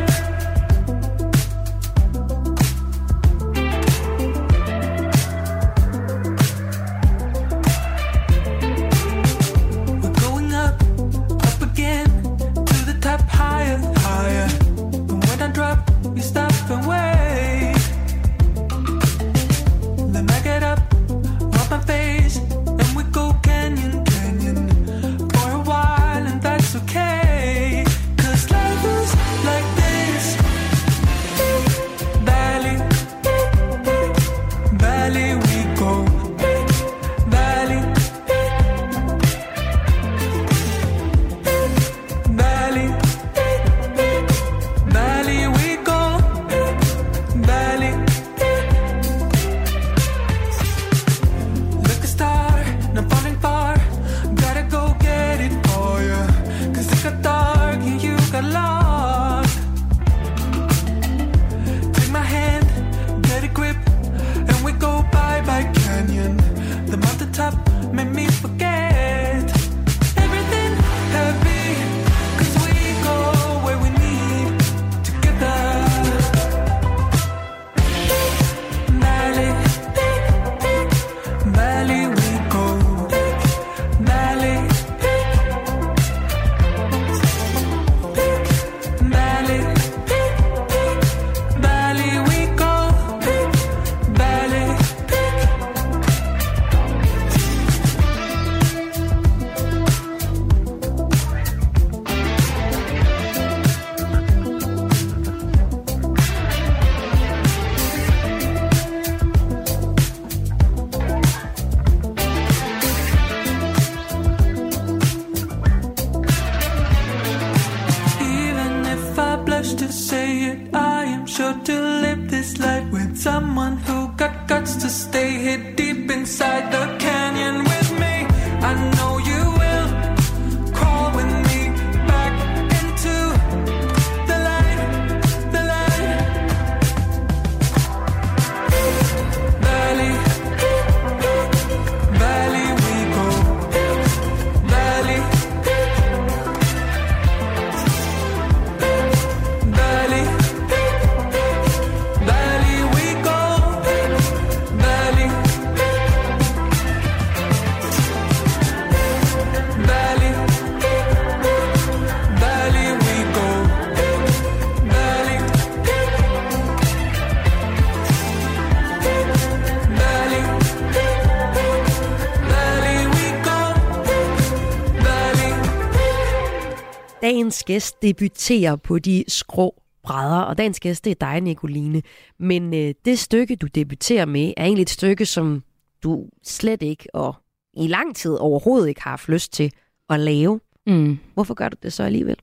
Dagens 177.67 177.83
gæst 177.83 178.01
debuterer 178.01 178.75
på 178.75 178.99
de 178.99 179.23
skrå 179.27 179.81
brædder, 180.03 180.39
og 180.39 180.57
dagens 180.57 180.79
gæst 180.79 181.05
det 181.05 181.11
er 181.11 181.15
dig, 181.15 181.41
Nicoline. 181.41 182.01
Men 182.39 182.73
øh, 182.73 182.93
det 183.05 183.19
stykke, 183.19 183.55
du 183.55 183.67
debuterer 183.67 184.25
med, 184.25 184.53
er 184.57 184.63
egentlig 184.63 184.81
et 184.81 184.89
stykke, 184.89 185.25
som 185.25 185.63
du 186.03 186.29
slet 186.43 186.81
ikke 186.81 187.15
og 187.15 187.35
i 187.73 187.87
lang 187.87 188.15
tid 188.15 188.31
overhovedet 188.31 188.89
ikke 188.89 189.01
har 189.01 189.09
haft 189.09 189.29
lyst 189.29 189.53
til 189.53 189.71
at 190.09 190.19
lave. 190.19 190.59
Mm. 190.87 191.17
Hvorfor 191.33 191.53
gør 191.53 191.69
du 191.69 191.77
det 191.83 191.93
så 191.93 192.03
alligevel? 192.03 192.37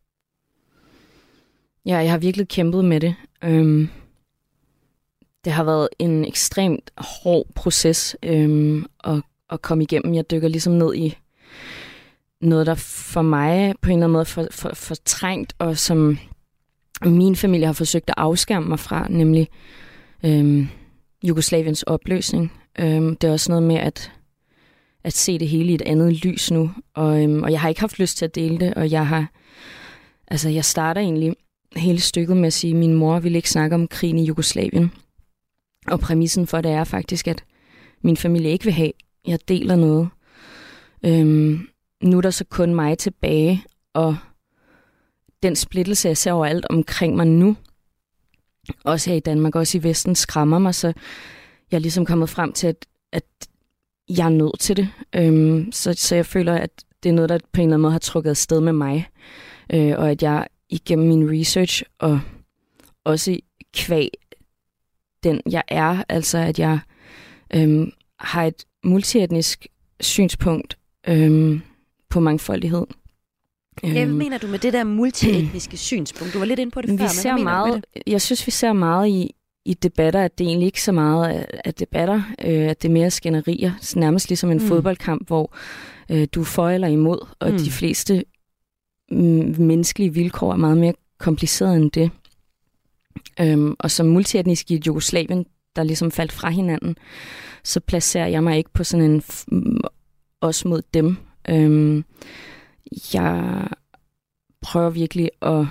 Ja, 1.87 1.97
jeg 1.97 2.11
har 2.11 2.19
virkelig 2.19 2.49
kæmpet 2.49 2.85
med 2.85 3.01
det. 3.01 3.15
Øhm, 3.45 3.89
det 5.45 5.53
har 5.53 5.65
været 5.65 5.89
en 5.99 6.25
ekstremt 6.25 6.91
hård 6.97 7.47
proces 7.55 8.17
øhm, 8.23 8.87
at, 9.05 9.23
at 9.51 9.63
komme 9.63 9.85
igennem. 9.85 10.15
Jeg 10.15 10.31
dykker 10.31 10.49
ligesom 10.49 10.73
ned 10.73 10.95
i 10.95 11.19
noget, 12.41 12.67
der 12.67 12.75
for 12.75 13.23
mig 13.23 13.75
på 13.83 13.91
en 13.91 13.93
eller 13.93 14.07
anden 14.07 14.13
måde 14.13 14.25
for, 14.25 14.47
for, 14.51 14.75
fortrængt, 14.75 15.55
og 15.59 15.79
som 15.79 16.19
min 17.05 17.37
familie 17.37 17.67
har 17.67 17.73
forsøgt 17.73 18.09
at 18.09 18.15
afskærme 18.17 18.69
mig 18.69 18.79
fra, 18.79 19.07
nemlig 19.11 19.49
øhm, 20.25 20.69
Jugoslaviens 21.23 21.83
opløsning. 21.83 22.53
Øhm, 22.79 23.17
det 23.17 23.29
er 23.29 23.33
også 23.33 23.53
noget 23.53 23.63
med 23.63 23.77
at, 23.77 24.13
at 25.05 25.13
se 25.13 25.39
det 25.39 25.49
hele 25.49 25.71
i 25.73 25.75
et 25.75 25.83
andet 25.83 26.25
lys 26.25 26.51
nu, 26.51 26.71
og, 26.95 27.23
øhm, 27.23 27.43
og 27.43 27.53
jeg 27.53 27.61
har 27.61 27.69
ikke 27.69 27.81
haft 27.81 27.99
lyst 27.99 28.17
til 28.17 28.25
at 28.25 28.35
dele 28.35 28.59
det, 28.59 28.75
og 28.75 28.91
jeg 28.91 29.07
har, 29.07 29.31
altså 30.29 30.49
jeg 30.49 30.65
starter 30.65 31.01
egentlig 31.01 31.35
hele 31.77 32.01
stykket 32.01 32.37
med 32.37 32.47
at 32.47 32.53
sige, 32.53 32.71
at 32.71 32.77
min 32.77 32.95
mor 32.95 33.21
ville 33.21 33.39
ikke 33.39 33.51
snakke 33.51 33.75
om 33.75 33.89
krigen 33.89 34.19
i 34.19 34.25
Jugoslavien. 34.25 34.93
Og 35.87 36.01
præmissen 36.01 36.47
for 36.47 36.61
det 36.61 36.71
er 36.71 36.85
faktisk, 36.85 37.29
at 37.29 37.45
min 38.03 38.17
familie 38.17 38.51
ikke 38.51 38.65
vil 38.65 38.75
have, 38.75 38.93
jeg 39.27 39.39
deler 39.49 39.77
noget. 39.77 40.09
Øhm, 41.05 41.70
nu 42.03 42.17
er 42.17 42.21
der 42.21 42.31
så 42.31 42.45
kun 42.45 42.75
mig 42.75 42.99
tilbage, 42.99 43.65
og 43.95 44.17
den 45.43 45.57
splittelse, 45.57 46.09
jeg 46.09 46.17
ser 46.17 46.33
overalt 46.33 46.67
omkring 46.71 47.17
mig 47.17 47.27
nu, 47.27 47.57
også 48.85 49.11
her 49.11 49.17
i 49.17 49.21
Danmark, 49.21 49.55
også 49.55 49.79
i 49.79 49.83
Vesten, 49.83 50.15
skræmmer 50.15 50.59
mig, 50.59 50.75
så 50.75 50.93
jeg 51.71 51.77
er 51.77 51.81
ligesom 51.81 52.07
kommet 52.07 52.29
frem 52.29 52.53
til, 52.53 52.67
at, 52.67 52.87
at 53.13 53.25
jeg 54.09 54.25
er 54.25 54.31
nødt 54.31 54.61
til 54.61 54.77
det. 54.77 54.89
Øhm, 55.15 55.73
så, 55.73 55.95
så 55.95 56.15
jeg 56.15 56.27
føler, 56.27 56.55
at 56.55 56.71
det 57.03 57.09
er 57.09 57.13
noget, 57.13 57.29
der 57.29 57.39
på 57.53 57.61
en 57.61 57.67
eller 57.67 57.75
anden 57.75 57.83
måde 57.83 57.93
har 57.93 57.99
trukket 57.99 58.37
sted 58.37 58.61
med 58.61 58.73
mig, 58.73 59.09
øh, 59.73 59.95
og 59.99 60.11
at 60.11 60.23
jeg 60.23 60.47
igennem 60.69 61.09
min 61.09 61.41
research, 61.41 61.83
og 61.99 62.21
også 63.05 63.41
kvæg 63.75 64.11
den 65.23 65.41
jeg 65.51 65.63
er, 65.69 66.05
altså 66.09 66.39
at 66.39 66.59
jeg 66.59 66.79
øhm, 67.55 67.93
har 68.19 68.45
et 68.45 68.65
multietnisk 68.85 69.67
synspunkt, 70.01 70.79
øhm, 71.09 71.63
på 72.11 72.21
mangfoldighed. 72.21 72.87
Hvad 73.83 74.03
øhm, 74.03 74.11
mener 74.11 74.39
du 74.39 74.47
med 74.47 74.59
det 74.59 74.73
der 74.73 74.85
multietniske 74.85 75.77
synspunkt? 75.91 76.35
Du 76.35 76.39
var 76.39 76.47
lidt 76.47 76.61
inde 76.61 76.71
på 76.71 76.81
det 76.81 76.93
vi 76.93 76.99
før. 76.99 77.09
Ser 77.09 77.35
men 77.35 77.45
meget, 77.45 77.85
Jeg 78.07 78.23
synes, 78.23 78.47
vi 78.47 78.51
ser 78.51 78.73
meget 78.73 79.09
i, 79.09 79.35
i 79.65 79.75
debatter, 79.75 80.23
at 80.23 80.39
det 80.39 80.47
egentlig 80.47 80.67
ikke 80.67 80.83
så 80.83 80.93
meget 80.93 81.47
af 81.65 81.75
debatter, 81.75 82.23
øh, 82.45 82.69
at 82.69 82.83
det 82.83 82.89
er 82.89 82.93
mere 82.93 83.11
skænderier. 83.11 83.73
Nærmest 83.97 84.29
ligesom 84.29 84.51
en 84.51 84.59
mm. 84.59 84.69
fodboldkamp, 84.69 85.27
hvor 85.27 85.55
øh, 86.11 86.29
du 86.35 86.41
er 86.41 86.45
for 86.45 86.69
eller 86.69 86.89
imod, 86.89 87.27
og 87.39 87.51
mm. 87.51 87.59
de 87.59 87.71
fleste 87.71 88.25
mm, 89.11 89.55
menneskelige 89.59 90.15
vilkår 90.15 90.53
er 90.53 90.57
meget 90.57 90.79
mere 90.79 90.95
kompliceret 91.19 91.77
end 91.77 91.91
det. 91.91 92.11
Øhm, 93.41 93.77
og 93.79 93.91
som 93.91 94.07
multietnisk 94.07 94.71
i 94.71 94.83
Jugoslavien, 94.87 95.47
der 95.77 95.83
ligesom 95.83 96.11
faldt 96.11 96.33
fra 96.33 96.51
hinanden, 96.51 96.97
så 97.65 97.81
placerer 97.81 98.27
jeg 98.27 98.43
mig 98.43 98.59
ikke 98.59 98.73
på 98.73 98.85
sådan 98.85 99.11
en 99.11 99.23
os 100.41 100.65
mod 100.65 100.83
dem 100.95 101.17
Øhm, 101.51 102.05
jeg 103.15 103.69
prøver 104.61 104.91
virkelig 104.91 105.31
at... 105.43 105.67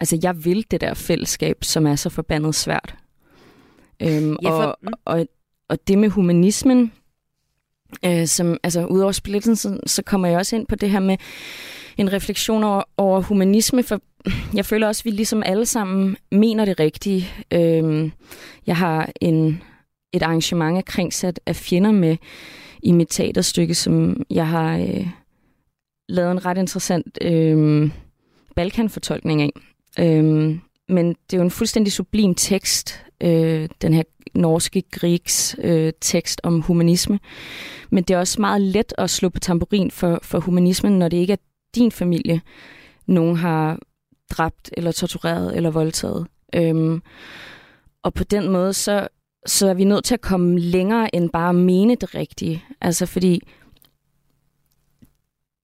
Altså, 0.00 0.18
jeg 0.22 0.44
vil 0.44 0.66
det 0.70 0.80
der 0.80 0.94
fællesskab, 0.94 1.64
som 1.64 1.86
er 1.86 1.96
så 1.96 2.10
forbandet 2.10 2.54
svært. 2.54 2.94
Øhm, 4.02 4.36
ja, 4.42 4.50
for... 4.50 4.62
og, 4.62 4.78
og, 5.04 5.26
og 5.68 5.88
det 5.88 5.98
med 5.98 6.08
humanismen, 6.08 6.92
øh, 8.04 8.26
som, 8.26 8.56
altså 8.62 8.86
udover 8.86 9.12
splittelsen, 9.12 9.56
så, 9.56 9.80
så 9.86 10.02
kommer 10.02 10.28
jeg 10.28 10.38
også 10.38 10.56
ind 10.56 10.66
på 10.66 10.74
det 10.74 10.90
her 10.90 11.00
med 11.00 11.16
en 11.96 12.12
refleksion 12.12 12.64
over, 12.64 12.82
over 12.96 13.20
humanisme, 13.20 13.82
for 13.82 14.00
jeg 14.54 14.66
føler 14.66 14.86
også, 14.86 15.00
at 15.00 15.04
vi 15.04 15.10
ligesom 15.10 15.42
alle 15.46 15.66
sammen 15.66 16.16
mener 16.32 16.64
det 16.64 16.80
rigtige. 16.80 17.28
Øhm, 17.52 18.12
jeg 18.66 18.76
har 18.76 19.10
en, 19.20 19.62
et 20.12 20.22
arrangement 20.22 20.76
af 20.76 20.84
kringsat 20.84 21.40
af 21.46 21.56
fjender 21.56 21.92
med, 21.92 22.16
i 22.82 22.92
mit 22.92 23.08
teaterstykke, 23.10 23.74
som 23.74 24.22
jeg 24.30 24.48
har 24.48 24.78
øh, 24.78 25.06
lavet 26.08 26.30
en 26.32 26.46
ret 26.46 26.58
interessant 26.58 27.18
øh, 27.20 27.90
Balkan-fortolkning 28.56 29.42
af. 29.42 29.50
Øh, 29.98 30.58
men 30.88 31.08
det 31.08 31.32
er 31.32 31.36
jo 31.36 31.42
en 31.42 31.50
fuldstændig 31.50 31.92
sublim 31.92 32.34
tekst, 32.34 33.04
øh, 33.20 33.68
den 33.82 33.94
her 33.94 34.02
norske 34.34 34.82
Griegs 34.90 35.56
øh, 35.58 35.92
tekst 36.00 36.40
om 36.44 36.60
humanisme. 36.60 37.20
Men 37.90 38.04
det 38.04 38.14
er 38.14 38.18
også 38.18 38.40
meget 38.40 38.60
let 38.60 38.92
at 38.98 39.10
slå 39.10 39.28
på 39.28 39.40
tamburin 39.40 39.90
for, 39.90 40.18
for 40.22 40.38
humanismen, 40.38 40.98
når 40.98 41.08
det 41.08 41.16
ikke 41.16 41.32
er 41.32 41.36
din 41.74 41.92
familie, 41.92 42.40
nogen 43.06 43.36
har 43.36 43.78
dræbt 44.30 44.70
eller 44.72 44.92
tortureret 44.92 45.56
eller 45.56 45.70
voldtaget. 45.70 46.26
Øhm, 46.54 47.02
og 48.02 48.14
på 48.14 48.24
den 48.24 48.48
måde, 48.48 48.72
så, 48.72 49.08
så 49.46 49.68
er 49.68 49.74
vi 49.74 49.84
nødt 49.84 50.04
til 50.04 50.14
at 50.14 50.20
komme 50.20 50.58
længere 50.58 51.14
end 51.14 51.30
bare 51.30 51.48
at 51.48 51.54
mene 51.54 51.94
det 51.94 52.14
rigtige. 52.14 52.64
Altså 52.80 53.06
fordi 53.06 53.40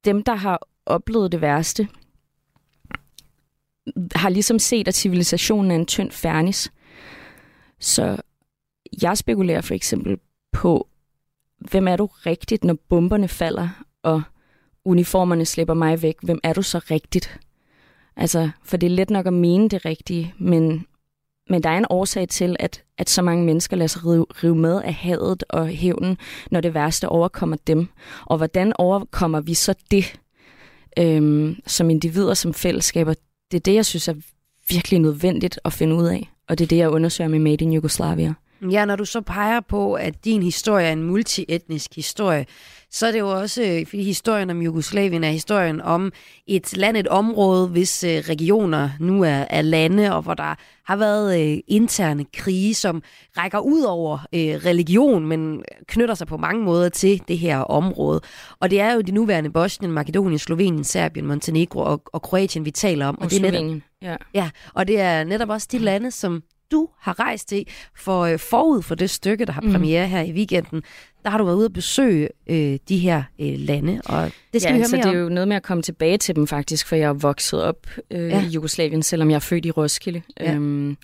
dem, 0.04 0.22
der 0.22 0.34
har 0.34 0.68
oplevet 0.86 1.32
det 1.32 1.40
værste, 1.40 1.88
har 4.14 4.28
ligesom 4.28 4.58
set, 4.58 4.88
at 4.88 4.94
civilisationen 4.94 5.70
er 5.70 5.74
en 5.74 5.86
tynd 5.86 6.10
fernis. 6.10 6.72
Så 7.78 8.16
jeg 9.02 9.18
spekulerer 9.18 9.60
for 9.60 9.74
eksempel 9.74 10.18
på, 10.52 10.88
hvem 11.58 11.88
er 11.88 11.96
du 11.96 12.06
rigtigt, 12.06 12.64
når 12.64 12.76
bomberne 12.88 13.28
falder, 13.28 13.84
og 14.02 14.22
uniformerne 14.84 15.44
slipper 15.44 15.74
mig 15.74 16.02
væk? 16.02 16.16
Hvem 16.22 16.40
er 16.42 16.52
du 16.52 16.62
så 16.62 16.78
rigtigt? 16.78 17.40
Altså, 18.16 18.50
for 18.62 18.76
det 18.76 18.86
er 18.86 18.90
let 18.90 19.10
nok 19.10 19.26
at 19.26 19.32
mene 19.32 19.68
det 19.68 19.84
rigtige, 19.84 20.34
men 20.38 20.86
men 21.50 21.62
der 21.62 21.70
er 21.70 21.78
en 21.78 21.86
årsag 21.90 22.28
til, 22.28 22.56
at, 22.60 22.82
at 22.98 23.10
så 23.10 23.22
mange 23.22 23.44
mennesker 23.44 23.76
lader 23.76 23.88
sig 23.88 24.06
rive, 24.06 24.26
rive 24.44 24.56
med 24.56 24.82
af 24.82 24.94
hadet 24.94 25.44
og 25.48 25.68
hævnen, 25.68 26.18
når 26.50 26.60
det 26.60 26.74
værste 26.74 27.08
overkommer 27.08 27.56
dem. 27.66 27.88
Og 28.26 28.36
hvordan 28.36 28.72
overkommer 28.78 29.40
vi 29.40 29.54
så 29.54 29.74
det 29.90 30.20
øhm, 30.98 31.56
som 31.66 31.90
individer, 31.90 32.34
som 32.34 32.54
fællesskaber? 32.54 33.14
Det 33.50 33.56
er 33.56 33.62
det, 33.62 33.74
jeg 33.74 33.86
synes 33.86 34.08
er 34.08 34.14
virkelig 34.68 35.00
nødvendigt 35.00 35.60
at 35.64 35.72
finde 35.72 35.94
ud 35.94 36.06
af. 36.06 36.30
Og 36.48 36.58
det 36.58 36.64
er 36.64 36.68
det, 36.68 36.76
jeg 36.76 36.90
undersøger 36.90 37.28
med 37.28 37.38
Made 37.38 37.64
in 37.64 37.76
Yugoslavia. 37.76 38.34
Ja, 38.70 38.84
når 38.84 38.96
du 38.96 39.04
så 39.04 39.20
peger 39.20 39.60
på, 39.60 39.94
at 39.94 40.24
din 40.24 40.42
historie 40.42 40.86
er 40.86 40.92
en 40.92 41.02
multietnisk 41.02 41.96
historie, 41.96 42.46
så 42.90 43.06
er 43.06 43.12
det 43.12 43.18
jo 43.18 43.28
også, 43.28 43.62
øh, 43.62 43.86
fordi 43.86 44.02
historien 44.02 44.50
om 44.50 44.62
Jugoslavien 44.62 45.24
er 45.24 45.30
historien 45.30 45.80
om 45.80 46.12
et 46.46 46.76
land, 46.76 46.96
et 46.96 47.08
område, 47.08 47.68
hvis 47.68 48.04
øh, 48.04 48.10
regioner 48.10 48.90
nu 49.00 49.22
er, 49.22 49.44
er 49.50 49.62
lande, 49.62 50.14
og 50.14 50.22
hvor 50.22 50.34
der 50.34 50.54
har 50.84 50.96
været 50.96 51.40
øh, 51.40 51.58
interne 51.68 52.24
krige, 52.34 52.74
som 52.74 53.02
rækker 53.38 53.58
ud 53.58 53.82
over 53.82 54.18
øh, 54.34 54.40
religion, 54.40 55.26
men 55.26 55.62
knytter 55.86 56.14
sig 56.14 56.26
på 56.26 56.36
mange 56.36 56.64
måder 56.64 56.88
til 56.88 57.22
det 57.28 57.38
her 57.38 57.58
område. 57.58 58.20
Og 58.60 58.70
det 58.70 58.80
er 58.80 58.92
jo 58.94 59.00
de 59.00 59.12
nuværende 59.12 59.50
Bosnien, 59.50 59.92
Makedonien, 59.92 60.38
Slovenien, 60.38 60.84
Serbien, 60.84 61.26
Montenegro 61.26 61.80
og, 61.80 62.02
og 62.12 62.22
Kroatien, 62.22 62.64
vi 62.64 62.70
taler 62.70 63.06
om. 63.06 63.18
Og, 63.18 63.24
og 63.24 63.30
det 63.30 63.44
er 63.44 63.50
netop, 63.50 63.80
ja. 64.02 64.16
ja. 64.34 64.50
Og 64.74 64.88
det 64.88 65.00
er 65.00 65.24
netop 65.24 65.48
også 65.48 65.68
de 65.72 65.78
lande, 65.78 66.10
som 66.10 66.42
du 66.72 66.88
har 66.98 67.20
rejst 67.20 67.48
til, 67.48 67.66
for 67.96 68.20
øh, 68.20 68.38
forud 68.38 68.82
for 68.82 68.94
det 68.94 69.10
stykke, 69.10 69.44
der 69.44 69.52
har 69.52 69.60
mm. 69.60 69.72
premiere 69.72 70.08
her 70.08 70.22
i 70.22 70.32
weekenden, 70.32 70.82
der 71.24 71.30
har 71.30 71.38
du 71.38 71.44
været 71.44 71.56
ude 71.56 71.64
at 71.64 71.72
besøge 71.72 72.28
øh, 72.46 72.78
de 72.88 72.98
her 72.98 73.22
øh, 73.40 73.54
lande, 73.58 74.00
og 74.04 74.30
det 74.52 74.62
skal 74.62 74.70
ja, 74.70 74.76
vi 74.76 74.78
høre 74.78 74.88
så 74.88 74.96
mere 74.96 75.06
det 75.06 75.14
er 75.14 75.18
jo 75.18 75.28
noget 75.28 75.48
med 75.48 75.56
at 75.56 75.62
komme 75.62 75.82
tilbage 75.82 76.18
til 76.18 76.36
dem 76.36 76.46
faktisk, 76.46 76.86
for 76.86 76.96
jeg 76.96 77.08
er 77.08 77.12
vokset 77.12 77.62
op 77.62 77.86
øh, 78.10 78.28
ja. 78.28 78.42
i 78.42 78.46
Jugoslavien, 78.46 79.02
selvom 79.02 79.30
jeg 79.30 79.36
er 79.36 79.40
født 79.40 79.66
i 79.66 79.70
Roskilde. 79.70 80.22
Ja. 80.40 80.54
Øhm, 80.54 80.96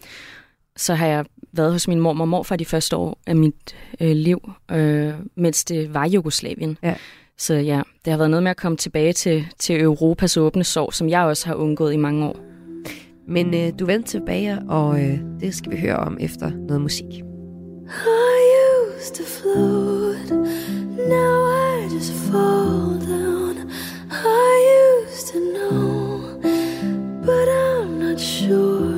så 0.77 0.95
har 0.95 1.07
jeg 1.07 1.25
været 1.53 1.73
hos 1.73 1.89
min 1.89 2.01
mor 2.01 2.21
og 2.21 2.29
morfar 2.29 2.57
de 2.57 2.65
første 2.65 2.97
år 2.97 3.19
af 3.27 3.37
mit 3.37 3.77
øh, 4.01 4.11
liv, 4.11 4.53
øh, 4.71 5.13
mens 5.35 5.65
det 5.65 5.95
var 5.95 6.07
Jugoslavien. 6.07 6.79
Ja. 6.83 6.95
Så 7.39 7.55
ja, 7.55 7.83
det 8.05 8.11
har 8.11 8.19
været 8.19 8.31
noget 8.31 8.43
med 8.43 8.51
at 8.51 8.57
komme 8.57 8.77
tilbage 8.77 9.13
til, 9.13 9.47
til 9.59 9.81
Europas 9.81 10.37
åbne 10.37 10.65
sår, 10.65 10.91
som 10.91 11.09
jeg 11.09 11.23
også 11.23 11.47
har 11.47 11.55
undgået 11.55 11.93
i 11.93 11.97
mange 11.97 12.27
år. 12.27 12.48
Men 13.29 13.55
øh, 13.55 13.73
du 13.79 13.87
vendte 13.87 14.09
tilbage, 14.09 14.59
og 14.69 15.05
øh, 15.05 15.19
det 15.41 15.55
skal 15.55 15.73
vi 15.73 15.77
høre 15.77 15.97
om 15.97 16.17
efter 16.21 16.51
noget 16.69 16.81
musik. 16.81 17.07
I 17.07 18.41
used 18.97 19.15
to 19.15 19.25
float, 19.25 20.31
now 21.09 21.47
I 21.47 21.89
just 21.95 22.13
fall 22.13 22.99
down. 23.01 23.71
I 24.11 24.55
used 25.07 25.33
to 25.33 25.39
know, 25.55 26.21
but 27.25 27.49
I'm 27.49 27.99
not 28.01 28.21
sure 28.21 28.98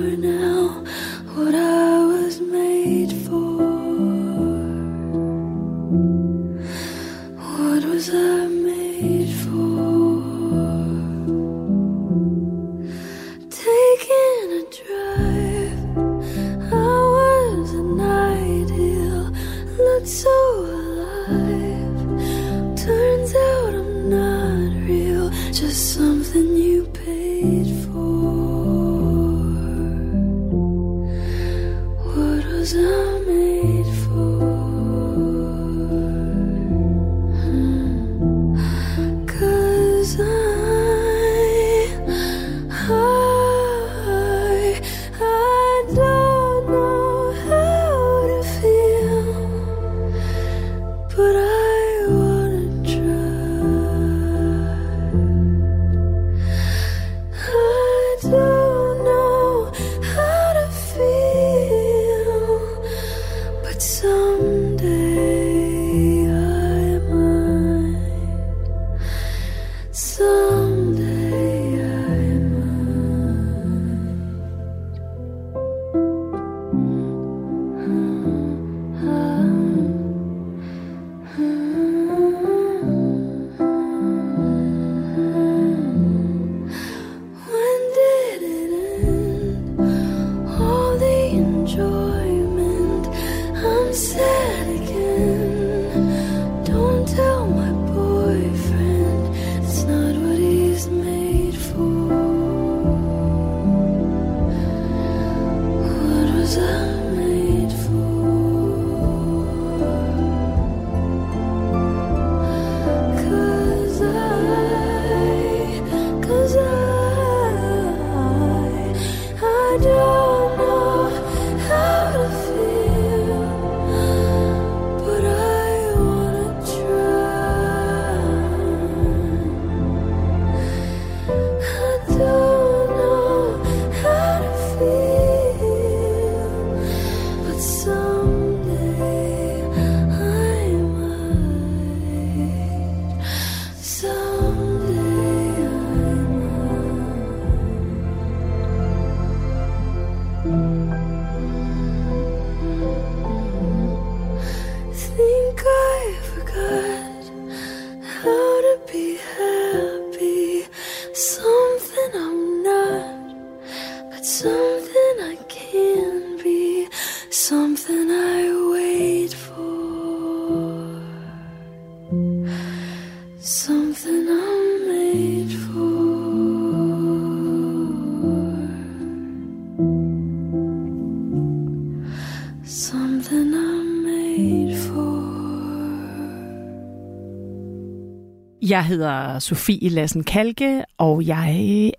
Jeg 188.71 188.85
hedder 188.85 189.39
Sofie 189.39 189.89
Lassen 189.89 190.25
Kalke, 190.25 190.85
og 190.99 191.27
jeg 191.27 191.93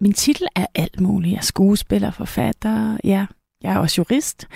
min 0.00 0.12
titel 0.12 0.46
er 0.56 0.66
alt 0.74 1.00
muligt. 1.00 1.32
Jeg 1.32 1.38
er 1.38 1.42
skuespiller, 1.42 2.10
forfatter, 2.10 2.98
ja, 3.04 3.26
jeg 3.62 3.72
er 3.72 3.78
også 3.78 4.00
jurist. 4.00 4.48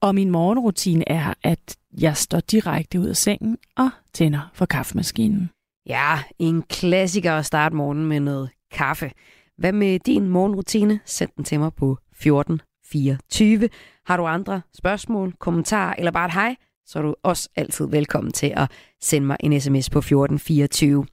Og 0.00 0.14
min 0.14 0.30
morgenrutine 0.30 1.08
er, 1.08 1.34
at 1.42 1.76
jeg 2.00 2.16
står 2.16 2.40
direkte 2.40 3.00
ud 3.00 3.06
af 3.06 3.16
sengen 3.16 3.58
og 3.76 3.90
tænder 4.14 4.50
for 4.54 4.66
kaffemaskinen. 4.66 5.50
Ja, 5.86 6.18
en 6.38 6.62
klassiker 6.62 7.32
at 7.32 7.46
starte 7.46 7.76
morgenen 7.76 8.06
med 8.06 8.20
noget 8.20 8.50
kaffe. 8.72 9.10
Hvad 9.58 9.72
med 9.72 9.98
din 9.98 10.28
morgenrutine? 10.28 11.00
Send 11.04 11.30
den 11.36 11.44
til 11.44 11.60
mig 11.60 11.74
på 11.74 11.98
1424. 12.12 13.68
Har 14.06 14.16
du 14.16 14.26
andre 14.26 14.60
spørgsmål, 14.74 15.34
kommentarer 15.38 15.94
eller 15.98 16.10
bare 16.10 16.26
et 16.26 16.32
hej, 16.32 16.56
så 16.90 16.98
er 16.98 17.02
du 17.02 17.14
også 17.22 17.48
altid 17.56 17.86
velkommen 17.86 18.32
til 18.32 18.52
at 18.56 18.70
sende 19.02 19.26
mig 19.26 19.36
en 19.40 19.60
sms 19.60 19.90
på 19.90 19.98
1424. 19.98 21.06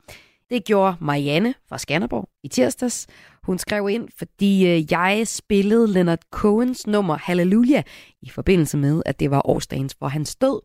Det 0.50 0.66
gjorde 0.66 0.96
Marianne 1.02 1.54
fra 1.70 1.78
Skanderborg 1.78 2.30
i 2.44 2.48
tirsdags. 2.48 3.08
Hun 3.44 3.58
skrev 3.58 3.90
ind, 3.90 4.10
fordi 4.18 4.68
øh, 4.68 4.92
jeg 4.92 5.28
spillede 5.28 5.94
Leonard 5.94 6.20
Cohens 6.32 6.88
nummer 6.88 7.18
Halleluja 7.18 7.84
i 8.22 8.30
forbindelse 8.30 8.78
med, 8.78 9.02
at 9.06 9.20
det 9.20 9.32
var 9.32 9.50
årsdagen 9.50 9.90
for 10.00 10.08
hans 10.08 10.36
død. 10.36 10.62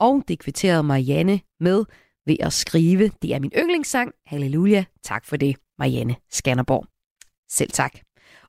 Og 0.00 0.24
det 0.28 0.38
kvitterede 0.38 0.82
Marianne 0.82 1.40
med 1.60 1.84
ved 2.26 2.36
at 2.40 2.52
skrive, 2.52 3.10
det 3.22 3.34
er 3.34 3.40
min 3.40 3.52
yndlingssang, 3.58 4.12
Halleluja. 4.26 4.84
Tak 5.02 5.24
for 5.24 5.36
det, 5.36 5.56
Marianne 5.78 6.16
Skanderborg. 6.30 6.86
Selv 7.48 7.70
tak. 7.70 8.05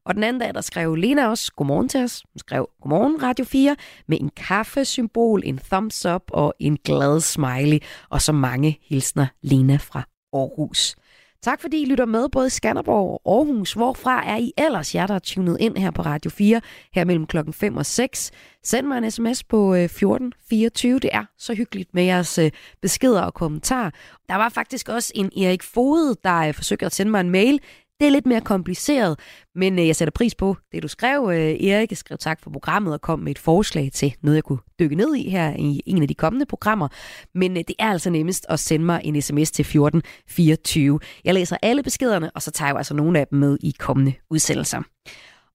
Og 0.07 0.15
den 0.15 0.23
anden 0.23 0.39
dag, 0.39 0.53
der 0.53 0.61
skrev 0.61 0.95
Lena 0.95 1.27
også 1.27 1.51
godmorgen 1.55 1.89
til 1.89 2.03
os. 2.03 2.23
Hun 2.33 2.39
skrev 2.39 2.69
godmorgen 2.81 3.23
Radio 3.23 3.45
4 3.45 3.75
med 4.07 4.17
en 4.21 4.29
kaffesymbol, 4.35 5.41
en 5.45 5.57
thumbs 5.57 6.05
up 6.05 6.21
og 6.27 6.53
en 6.59 6.77
glad 6.83 7.21
smiley. 7.21 7.79
Og 8.09 8.21
så 8.21 8.31
mange 8.31 8.79
hilsner 8.81 9.27
Lena 9.41 9.75
fra 9.75 10.03
Aarhus. 10.33 10.95
Tak 11.41 11.61
fordi 11.61 11.81
I 11.81 11.85
lytter 11.85 12.05
med 12.05 12.29
både 12.29 12.47
i 12.47 12.49
Skanderborg 12.49 13.21
og 13.25 13.37
Aarhus. 13.37 13.73
Hvorfra 13.73 14.27
er 14.27 14.37
I 14.37 14.53
ellers 14.57 14.95
jer, 14.95 15.07
der 15.07 15.15
er 15.15 15.19
tunet 15.19 15.57
ind 15.59 15.77
her 15.77 15.91
på 15.91 16.01
Radio 16.01 16.31
4 16.31 16.61
her 16.93 17.05
mellem 17.05 17.25
klokken 17.25 17.53
5 17.53 17.77
og 17.77 17.85
6? 17.85 18.31
Send 18.63 18.87
mig 18.87 18.97
en 18.97 19.11
sms 19.11 19.43
på 19.43 19.75
øh, 19.75 19.83
1424. 19.83 20.99
Det 20.99 21.09
er 21.13 21.25
så 21.37 21.53
hyggeligt 21.53 21.93
med 21.93 22.03
jeres 22.03 22.37
øh, 22.37 22.51
beskeder 22.81 23.21
og 23.21 23.33
kommentarer. 23.33 23.91
Der 24.29 24.35
var 24.35 24.49
faktisk 24.49 24.89
også 24.89 25.11
en 25.15 25.31
Erik 25.37 25.63
Fode, 25.63 26.15
der 26.23 26.37
øh, 26.37 26.53
forsøgte 26.53 26.85
at 26.85 26.95
sende 26.95 27.11
mig 27.11 27.21
en 27.21 27.29
mail. 27.29 27.59
Det 27.99 28.07
er 28.07 28.11
lidt 28.11 28.25
mere 28.25 28.41
kompliceret, 28.41 29.19
men 29.55 29.79
øh, 29.79 29.87
jeg 29.87 29.95
sætter 29.95 30.11
pris 30.11 30.35
på 30.35 30.57
det, 30.71 30.83
du 30.83 30.87
skrev, 30.87 31.29
øh, 31.33 31.37
Erik. 31.37 31.91
Jeg 31.91 31.97
skrev 31.97 32.17
tak 32.17 32.41
for 32.43 32.49
programmet 32.49 32.93
og 32.93 33.01
kom 33.01 33.19
med 33.19 33.31
et 33.31 33.39
forslag 33.39 33.89
til 33.93 34.15
noget, 34.21 34.35
jeg 34.35 34.43
kunne 34.43 34.59
dykke 34.79 34.95
ned 34.95 35.15
i 35.15 35.29
her 35.29 35.53
i 35.59 35.81
en 35.85 36.01
af 36.01 36.07
de 36.07 36.13
kommende 36.13 36.45
programmer. 36.45 36.87
Men 37.35 37.51
øh, 37.51 37.63
det 37.67 37.75
er 37.79 37.91
altså 37.91 38.09
nemmest 38.09 38.45
at 38.49 38.59
sende 38.59 38.85
mig 38.85 39.01
en 39.03 39.21
sms 39.21 39.51
til 39.51 39.63
1424. 39.63 40.99
Jeg 41.25 41.33
læser 41.33 41.57
alle 41.61 41.83
beskederne, 41.83 42.31
og 42.31 42.41
så 42.41 42.51
tager 42.51 42.69
jeg 42.69 42.77
altså 42.77 42.93
nogle 42.93 43.19
af 43.19 43.27
dem 43.27 43.39
med 43.39 43.57
i 43.61 43.73
kommende 43.79 44.13
udsendelser. 44.29 44.81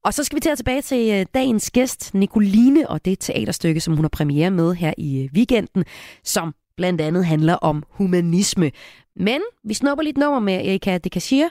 Og 0.04 0.14
så 0.14 0.24
skal 0.24 0.36
vi 0.36 0.40
til 0.40 0.50
at 0.50 0.58
tilbage 0.58 0.82
til 0.82 1.10
øh, 1.12 1.26
dagens 1.34 1.70
gæst, 1.70 2.14
Nicoline, 2.14 2.90
og 2.90 3.04
det 3.04 3.18
teaterstykke, 3.18 3.80
som 3.80 3.94
hun 3.94 4.04
har 4.04 4.08
premiere 4.08 4.50
med 4.50 4.74
her 4.74 4.94
i 4.98 5.22
øh, 5.22 5.28
weekenden, 5.34 5.84
som 6.24 6.54
blandt 6.76 7.00
andet 7.00 7.26
handler 7.26 7.54
om 7.54 7.82
humanisme. 7.90 8.70
Men 9.16 9.40
vi 9.64 9.74
snupper 9.74 10.02
lidt 10.02 10.16
nummer 10.16 10.40
med 10.40 10.54
Erika 10.54 10.98
de 10.98 11.10
Kassier, 11.10 11.48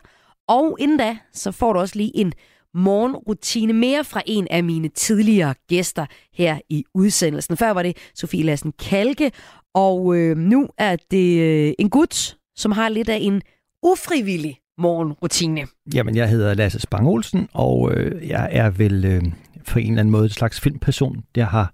og 0.52 0.78
inden 0.80 0.98
da, 0.98 1.18
så 1.34 1.52
får 1.52 1.74
du 1.74 1.80
også 1.80 1.96
lige 1.96 2.18
en 2.18 2.34
morgenrutine 2.74 3.74
mere 3.74 4.04
fra 4.04 4.22
en 4.26 4.48
af 4.52 4.64
mine 4.64 4.88
tidligere 4.88 5.54
gæster 5.70 6.06
her 6.34 6.60
i 6.70 6.86
udsendelsen. 6.94 7.58
Før 7.58 7.72
var 7.72 7.84
det 7.84 7.98
Sofie 8.16 8.44
Lassen 8.44 8.74
Kalke, 8.80 9.32
og 9.74 10.16
øh, 10.16 10.38
nu 10.38 10.68
er 10.78 10.96
det 11.12 11.40
øh, 11.40 11.74
en 11.80 11.90
gut, 11.90 12.38
som 12.56 12.72
har 12.72 12.90
lidt 12.90 13.10
af 13.10 13.18
en 13.22 13.42
ufrivillig 13.84 14.58
morgenrutine. 14.78 15.68
Jamen, 15.94 16.16
jeg 16.16 16.30
hedder 16.30 16.54
Lasse 16.54 16.80
Spang 16.80 17.08
Olsen, 17.08 17.48
og 17.54 17.94
øh, 17.94 18.28
jeg 18.28 18.50
er 18.52 18.70
vel 18.70 19.06
øh, 19.06 19.22
på 19.68 19.80
en 19.80 19.88
eller 19.88 20.00
anden 20.00 20.12
måde 20.12 20.26
et 20.26 20.34
slags 20.34 20.60
filmperson. 20.62 21.24
Jeg 21.36 21.48
har 21.48 21.74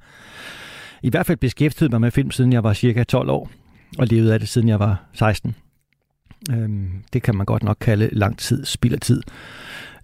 i 1.04 1.10
hvert 1.10 1.26
fald 1.26 1.38
beskæftiget 1.38 1.92
mig 1.92 2.02
med 2.02 2.12
film, 2.12 2.32
siden 2.32 2.54
jeg 2.54 2.63
var 2.63 2.74
cirka 2.74 3.04
12 3.04 3.30
år, 3.30 3.50
og 3.98 4.08
levet 4.08 4.32
af 4.32 4.40
det, 4.40 4.50
siden 4.50 4.70
jeg 4.70 4.80
var 4.80 5.04
16. 5.13 5.56
Øhm, 6.52 6.89
det 7.13 7.23
kan 7.23 7.36
man 7.36 7.45
godt 7.45 7.63
nok 7.63 7.78
kalde 7.80 8.10
lang 8.12 8.38
tid, 8.38 8.65
spild 8.65 8.93
af 8.93 9.00
tid. 9.00 9.21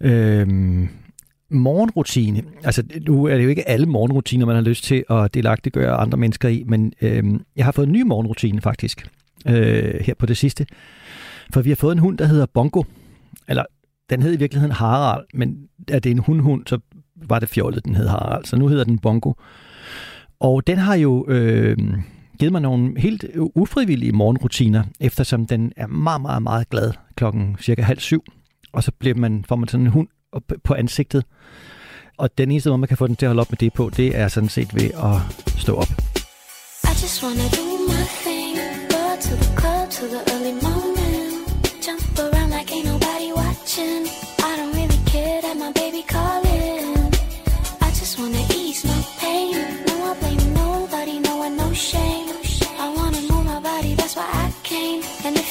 Øhm, 0.01 0.89
morgenrutine. 1.49 2.43
Altså, 2.63 2.83
nu 3.07 3.25
er 3.25 3.37
det 3.37 3.43
jo 3.43 3.49
ikke 3.49 3.69
alle 3.69 3.85
morgenrutiner, 3.85 4.45
man 4.45 4.55
har 4.55 4.63
lyst 4.63 4.83
til 4.83 5.03
at 5.09 5.33
delagtiggøre 5.33 5.95
andre 5.95 6.17
mennesker 6.17 6.49
i, 6.49 6.63
men 6.67 6.93
øhm, 7.01 7.41
jeg 7.55 7.65
har 7.65 7.71
fået 7.71 7.87
en 7.87 7.93
ny 7.93 8.01
morgenrutine 8.01 8.61
faktisk, 8.61 9.07
øh, 9.47 9.99
her 10.01 10.13
på 10.19 10.25
det 10.25 10.37
sidste. 10.37 10.65
For 11.53 11.61
vi 11.61 11.69
har 11.69 11.75
fået 11.75 11.91
en 11.91 11.99
hund, 11.99 12.17
der 12.17 12.25
hedder 12.25 12.45
Bongo. 12.45 12.83
Eller, 13.49 13.63
den 14.09 14.21
hed 14.21 14.33
i 14.33 14.37
virkeligheden 14.37 14.75
Harald, 14.75 15.25
men 15.33 15.57
er 15.87 15.99
det 15.99 16.11
en 16.11 16.17
hundhund, 16.17 16.67
så 16.67 16.79
var 17.15 17.39
det 17.39 17.49
fjollet, 17.49 17.85
den 17.85 17.95
hed 17.95 18.07
Harald. 18.07 18.45
Så 18.45 18.55
nu 18.55 18.67
hedder 18.67 18.83
den 18.83 18.99
Bongo. 18.99 19.33
Og 20.39 20.67
den 20.67 20.77
har 20.77 20.95
jo 20.95 21.25
øh, 21.27 21.77
givet 22.43 22.51
mig 22.51 22.61
nogle 22.61 22.99
helt 22.99 23.25
ufrivillige 23.55 24.11
morgenrutiner, 24.11 24.83
eftersom 24.99 25.47
den 25.47 25.71
er 25.77 25.87
meget, 25.87 26.21
meget, 26.21 26.43
meget 26.43 26.69
glad 26.69 26.91
klokken 27.15 27.57
cirka 27.61 27.81
halv 27.81 27.99
syv. 27.99 28.23
Og 28.73 28.83
så 28.83 28.91
bliver 28.99 29.15
man, 29.15 29.45
får 29.47 29.55
man 29.55 29.67
sådan 29.67 29.85
en 29.85 29.91
hund 29.91 30.07
på 30.63 30.73
ansigtet. 30.73 31.23
Og 32.17 32.37
den 32.37 32.51
eneste 32.51 32.69
måde, 32.69 32.77
man 32.77 32.87
kan 32.87 32.97
få 32.97 33.07
den 33.07 33.15
til 33.15 33.25
at 33.25 33.29
holde 33.29 33.41
op 33.41 33.51
med 33.51 33.57
det 33.57 33.73
på, 33.73 33.89
det 33.97 34.17
er 34.19 34.27
sådan 34.27 34.49
set 34.49 34.75
ved 34.75 34.89
at 35.07 35.15
stå 35.57 35.75
op. 35.75 35.91
I 36.83 36.93
just 37.03 37.23
wanna 37.23 37.47
do 37.59 37.65
my 37.91 38.03
thing, 38.23 38.55
go 38.95 39.03
to 39.27 39.33
the 39.43 39.49
club 39.59 39.85
to 39.97 40.03
the 40.13 40.21
early 40.33 40.55
morning, 40.67 41.31
jump 41.85 42.19
around 42.19 42.51
like 42.57 42.69
ain't 42.75 42.85
nobody 42.91 43.29
watching. 43.41 44.22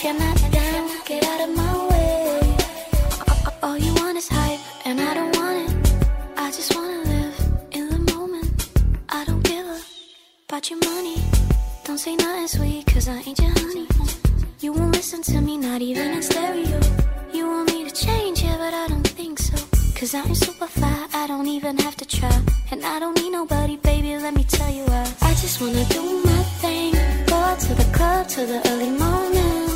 Get 0.02 1.24
out 1.24 1.48
of 1.48 1.56
my 1.56 1.88
way. 1.90 2.56
All 3.62 3.78
you 3.78 3.94
want 3.94 4.18
is 4.18 4.28
hype, 4.28 4.58
and 4.84 5.00
I 5.00 5.14
don't 5.14 5.36
want 5.36 5.70
it. 5.70 5.92
I 6.36 6.50
just 6.50 6.74
wanna 6.74 7.02
live 7.04 7.36
in 7.70 7.88
the 7.88 8.12
moment. 8.12 8.68
I 9.08 9.24
don't 9.24 9.44
give 9.44 9.64
a 9.64 9.78
about 10.48 10.70
your 10.70 10.80
money. 10.80 11.18
Don't 11.84 11.98
say 11.98 12.16
nothing 12.16 12.48
sweet, 12.48 12.86
cause 12.86 13.08
I 13.08 13.18
ain't 13.26 13.38
your 13.38 13.52
honey. 13.60 13.86
You 14.58 14.72
won't 14.72 14.92
listen 14.92 15.22
to 15.22 15.40
me, 15.40 15.56
not 15.56 15.80
even 15.82 16.10
in 16.16 16.22
stereo. 16.22 16.80
You 17.32 17.46
want 17.46 17.72
me 17.72 17.88
to 17.88 17.94
change, 17.94 18.42
yeah, 18.42 18.56
but 18.56 18.74
I 18.74 18.88
don't 18.88 19.06
think 19.06 19.38
so. 19.38 19.56
Cause 19.94 20.14
I'm 20.14 20.34
super 20.34 20.66
fly, 20.66 21.06
I 21.14 21.28
don't 21.28 21.46
even 21.46 21.78
have 21.78 21.96
to 21.98 22.04
try. 22.04 22.42
And 22.72 22.84
I 22.84 22.98
don't 22.98 23.16
need 23.20 23.30
nobody, 23.30 23.76
baby, 23.76 24.16
let 24.18 24.34
me 24.34 24.42
tell 24.42 24.72
you 24.72 24.84
why. 24.84 25.06
I 25.22 25.30
just 25.34 25.60
wanna 25.60 25.84
do 25.84 26.02
my 26.24 26.42
thing. 26.62 26.92
Go 27.26 27.36
out 27.36 27.60
to 27.60 27.74
the 27.74 27.88
club 27.96 28.26
to 28.34 28.46
the 28.46 28.58
early 28.70 28.90
morning. 28.90 29.71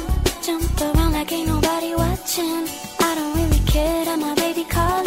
Around 0.78 1.12
like 1.12 1.32
ain't 1.32 1.48
nobody 1.48 1.94
watching. 1.94 2.68
I 3.00 3.14
don't 3.14 3.34
really 3.34 3.60
care 3.60 4.04
that 4.04 4.18
my 4.18 4.34
baby 4.34 4.64
calling. 4.64 5.05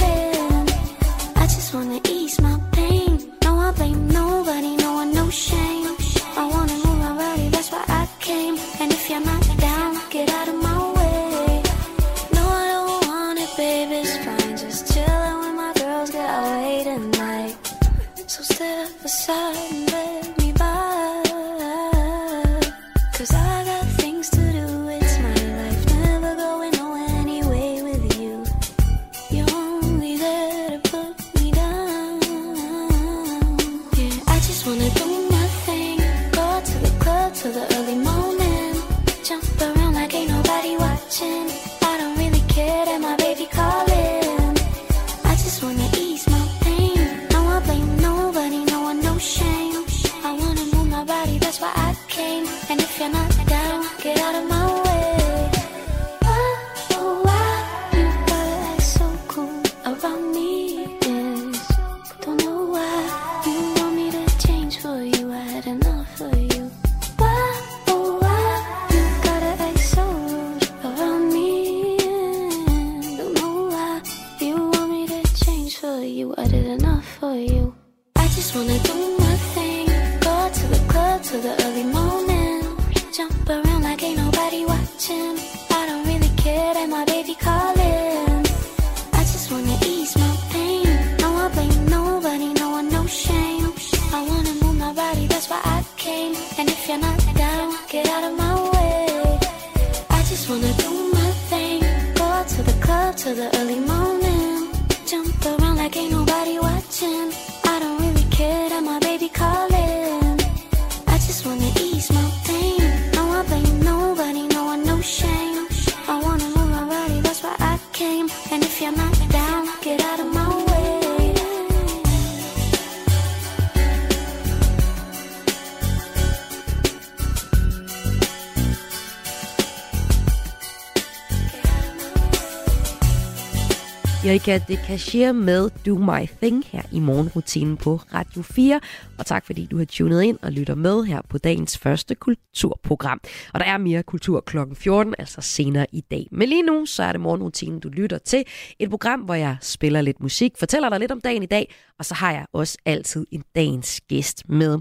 Erika 134.50 134.74
de 134.74 134.80
Cashier 134.88 135.32
med 135.32 135.70
Do 135.86 135.97
My 135.97 136.28
Thing 136.41 136.66
her 136.68 136.82
i 136.91 137.00
morgenrutinen 137.00 137.78
på 137.78 138.00
Radio 138.14 138.41
4. 138.41 138.80
Og 139.18 139.26
tak 139.26 139.45
fordi 139.45 139.66
du 139.66 139.78
har 139.78 139.86
tunet 139.86 140.22
ind 140.24 140.38
og 140.41 140.52
lytter 140.52 140.76
med 140.76 141.04
her 141.04 141.22
på 141.30 141.38
dagens 141.38 141.78
første 141.78 142.16
kulturprogram. 142.16 143.22
Og 143.54 143.60
der 143.60 143.66
er 143.66 143.78
mere 143.78 144.04
kultur 144.04 144.41
kl. 144.41 144.58
14, 144.74 145.16
altså 145.20 145.41
senere 145.41 145.86
i 145.91 146.02
dag. 146.02 146.28
Men 146.32 146.50
lige 146.50 146.64
nu, 146.64 146.86
så 146.86 147.04
er 147.04 147.12
det 147.12 147.22
morgenrutinen, 147.22 147.80
du 147.80 147.89
lytter 147.89 148.18
til. 148.18 148.43
Et 148.80 148.89
program, 148.89 149.20
hvor 149.20 149.34
jeg 149.34 149.58
spiller 149.62 150.02
lidt 150.02 150.22
musik, 150.22 150.52
fortæller 150.60 150.89
dig 150.89 151.00
lidt 151.00 151.12
om 151.12 151.22
dagen 151.22 151.43
i 151.43 151.45
dag, 151.45 151.74
og 152.00 152.06
så 152.06 152.14
har 152.14 152.32
jeg 152.32 152.45
også 152.54 152.78
altid 152.86 153.26
en 153.32 153.43
dagens 153.56 154.02
gæst 154.02 154.50
med. 154.50 154.80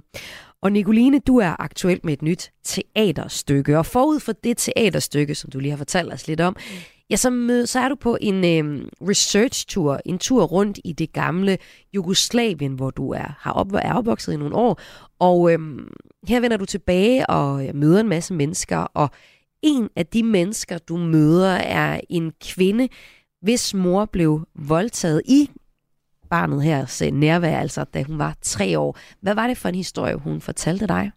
Og 0.63 0.73
Nicoline, 0.73 1.19
du 1.19 1.37
er 1.37 1.61
aktuelt 1.61 2.05
med 2.05 2.13
et 2.13 2.23
nyt 2.23 2.51
teaterstykke, 2.65 3.79
og 3.79 3.87
forud 3.87 4.21
for 4.21 4.33
det 4.33 4.59
teaterstykke, 4.59 5.35
som 5.35 5.51
du 5.51 5.59
lige 5.59 5.71
har 5.71 5.77
fortalt 5.77 6.13
os 6.13 6.29
lidt 6.29 6.41
om, 6.41 6.57
ja, 7.11 7.17
så, 7.17 7.31
mød, 7.31 7.67
så 7.67 7.81
er 7.81 7.89
du 7.89 7.95
på 7.95 8.19
en 8.21 8.35
øh, 8.45 8.87
research-tur, 9.09 10.01
en 10.05 10.19
tur 10.19 10.45
rundt 10.45 10.79
i 10.85 10.93
det 10.93 11.13
gamle 11.13 11.59
Jugoslavien, 11.95 12.73
hvor 12.73 12.91
du 12.91 13.11
er, 13.11 13.37
har 13.39 13.53
op, 13.53 13.73
er 13.73 13.93
opvokset 13.95 14.33
i 14.33 14.37
nogle 14.37 14.55
år. 14.55 14.81
Og 15.19 15.53
øh, 15.53 15.59
her 16.29 16.41
vender 16.41 16.57
du 16.57 16.65
tilbage 16.65 17.31
og 17.31 17.65
møder 17.75 18.01
en 18.01 18.09
masse 18.09 18.35
mennesker, 18.35 18.79
og 18.79 19.11
en 19.63 19.89
af 19.97 20.07
de 20.07 20.23
mennesker, 20.23 20.79
du 20.79 20.97
møder, 20.97 21.51
er 21.51 22.01
en 22.09 22.33
kvinde, 22.41 22.89
hvis 23.41 23.75
mor 23.75 24.05
blev 24.05 24.47
voldtaget 24.55 25.23
i 25.25 25.51
barnet 26.31 26.63
her 26.63 27.11
nærvær, 27.11 27.59
altså 27.59 27.85
da 27.85 28.03
hun 28.03 28.19
var 28.19 28.37
tre 28.43 28.79
år. 28.79 28.99
Hvad 29.21 29.35
var 29.35 29.47
det 29.47 29.59
for 29.59 29.69
en 29.69 29.75
historie, 29.75 30.15
hun 30.15 30.41
fortalte 30.41 30.87
dig? 30.87 31.11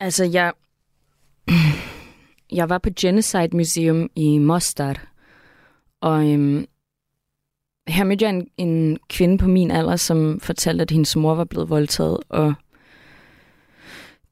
Altså, 0.00 0.24
jeg, 0.24 0.52
jeg 2.54 2.68
var 2.68 2.78
på 2.78 2.90
Genocide 3.00 3.56
Museum 3.56 4.10
i 4.16 4.38
Mostar, 4.38 5.06
og 6.00 6.32
øhm, 6.32 6.66
her 7.88 8.04
mødte 8.04 8.24
jeg 8.24 8.34
en, 8.34 8.48
en 8.56 8.98
kvinde 9.08 9.38
på 9.38 9.48
min 9.48 9.70
alder, 9.70 9.96
som 9.96 10.40
fortalte, 10.40 10.82
at 10.82 10.90
hendes 10.90 11.16
mor 11.16 11.34
var 11.34 11.44
blevet 11.44 11.70
voldtaget, 11.70 12.18
og 12.28 12.54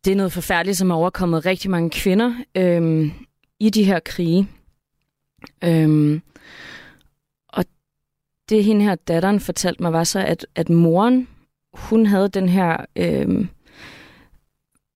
det 0.05 0.11
er 0.13 0.17
noget 0.17 0.33
forfærdeligt, 0.33 0.79
som 0.79 0.91
har 0.91 0.97
overkommet 0.97 1.47
rigtig 1.47 1.71
mange 1.71 1.91
kvinder 1.91 2.35
øhm, 2.55 3.13
i 3.61 3.71
de 3.71 3.85
her 3.85 4.01
krige. 4.05 4.49
Øhm, 5.65 6.23
og 7.49 7.65
det 8.49 8.65
hende 8.65 8.85
her 8.85 8.95
datteren 8.95 9.41
fortalte 9.41 9.83
mig 9.83 9.93
var 9.93 10.05
så, 10.05 10.19
at, 10.19 10.47
at 10.55 10.69
moren, 10.69 11.29
hun 11.73 12.07
havde 12.07 12.29
den 12.29 12.49
her 12.49 12.77
øhm, 12.97 13.49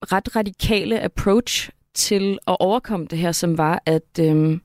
ret 0.03 0.37
radikale 0.37 1.01
approach 1.01 1.71
til 1.97 2.39
at 2.47 2.57
overkomme 2.61 3.07
det 3.07 3.19
her, 3.19 3.33
som 3.33 3.59
var, 3.59 3.83
at 3.87 4.19
øhm, 4.21 4.61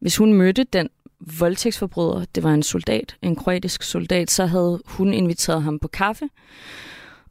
hvis 0.00 0.16
hun 0.16 0.32
mødte 0.32 0.64
den 0.64 0.88
voldtægtsforbryder, 1.20 2.24
det 2.34 2.42
var 2.42 2.54
en 2.54 2.62
soldat, 2.62 3.16
en 3.22 3.36
kroatisk 3.36 3.82
soldat, 3.82 4.30
så 4.30 4.46
havde 4.46 4.82
hun 4.86 5.14
inviteret 5.14 5.62
ham 5.62 5.78
på 5.78 5.88
kaffe. 5.88 6.28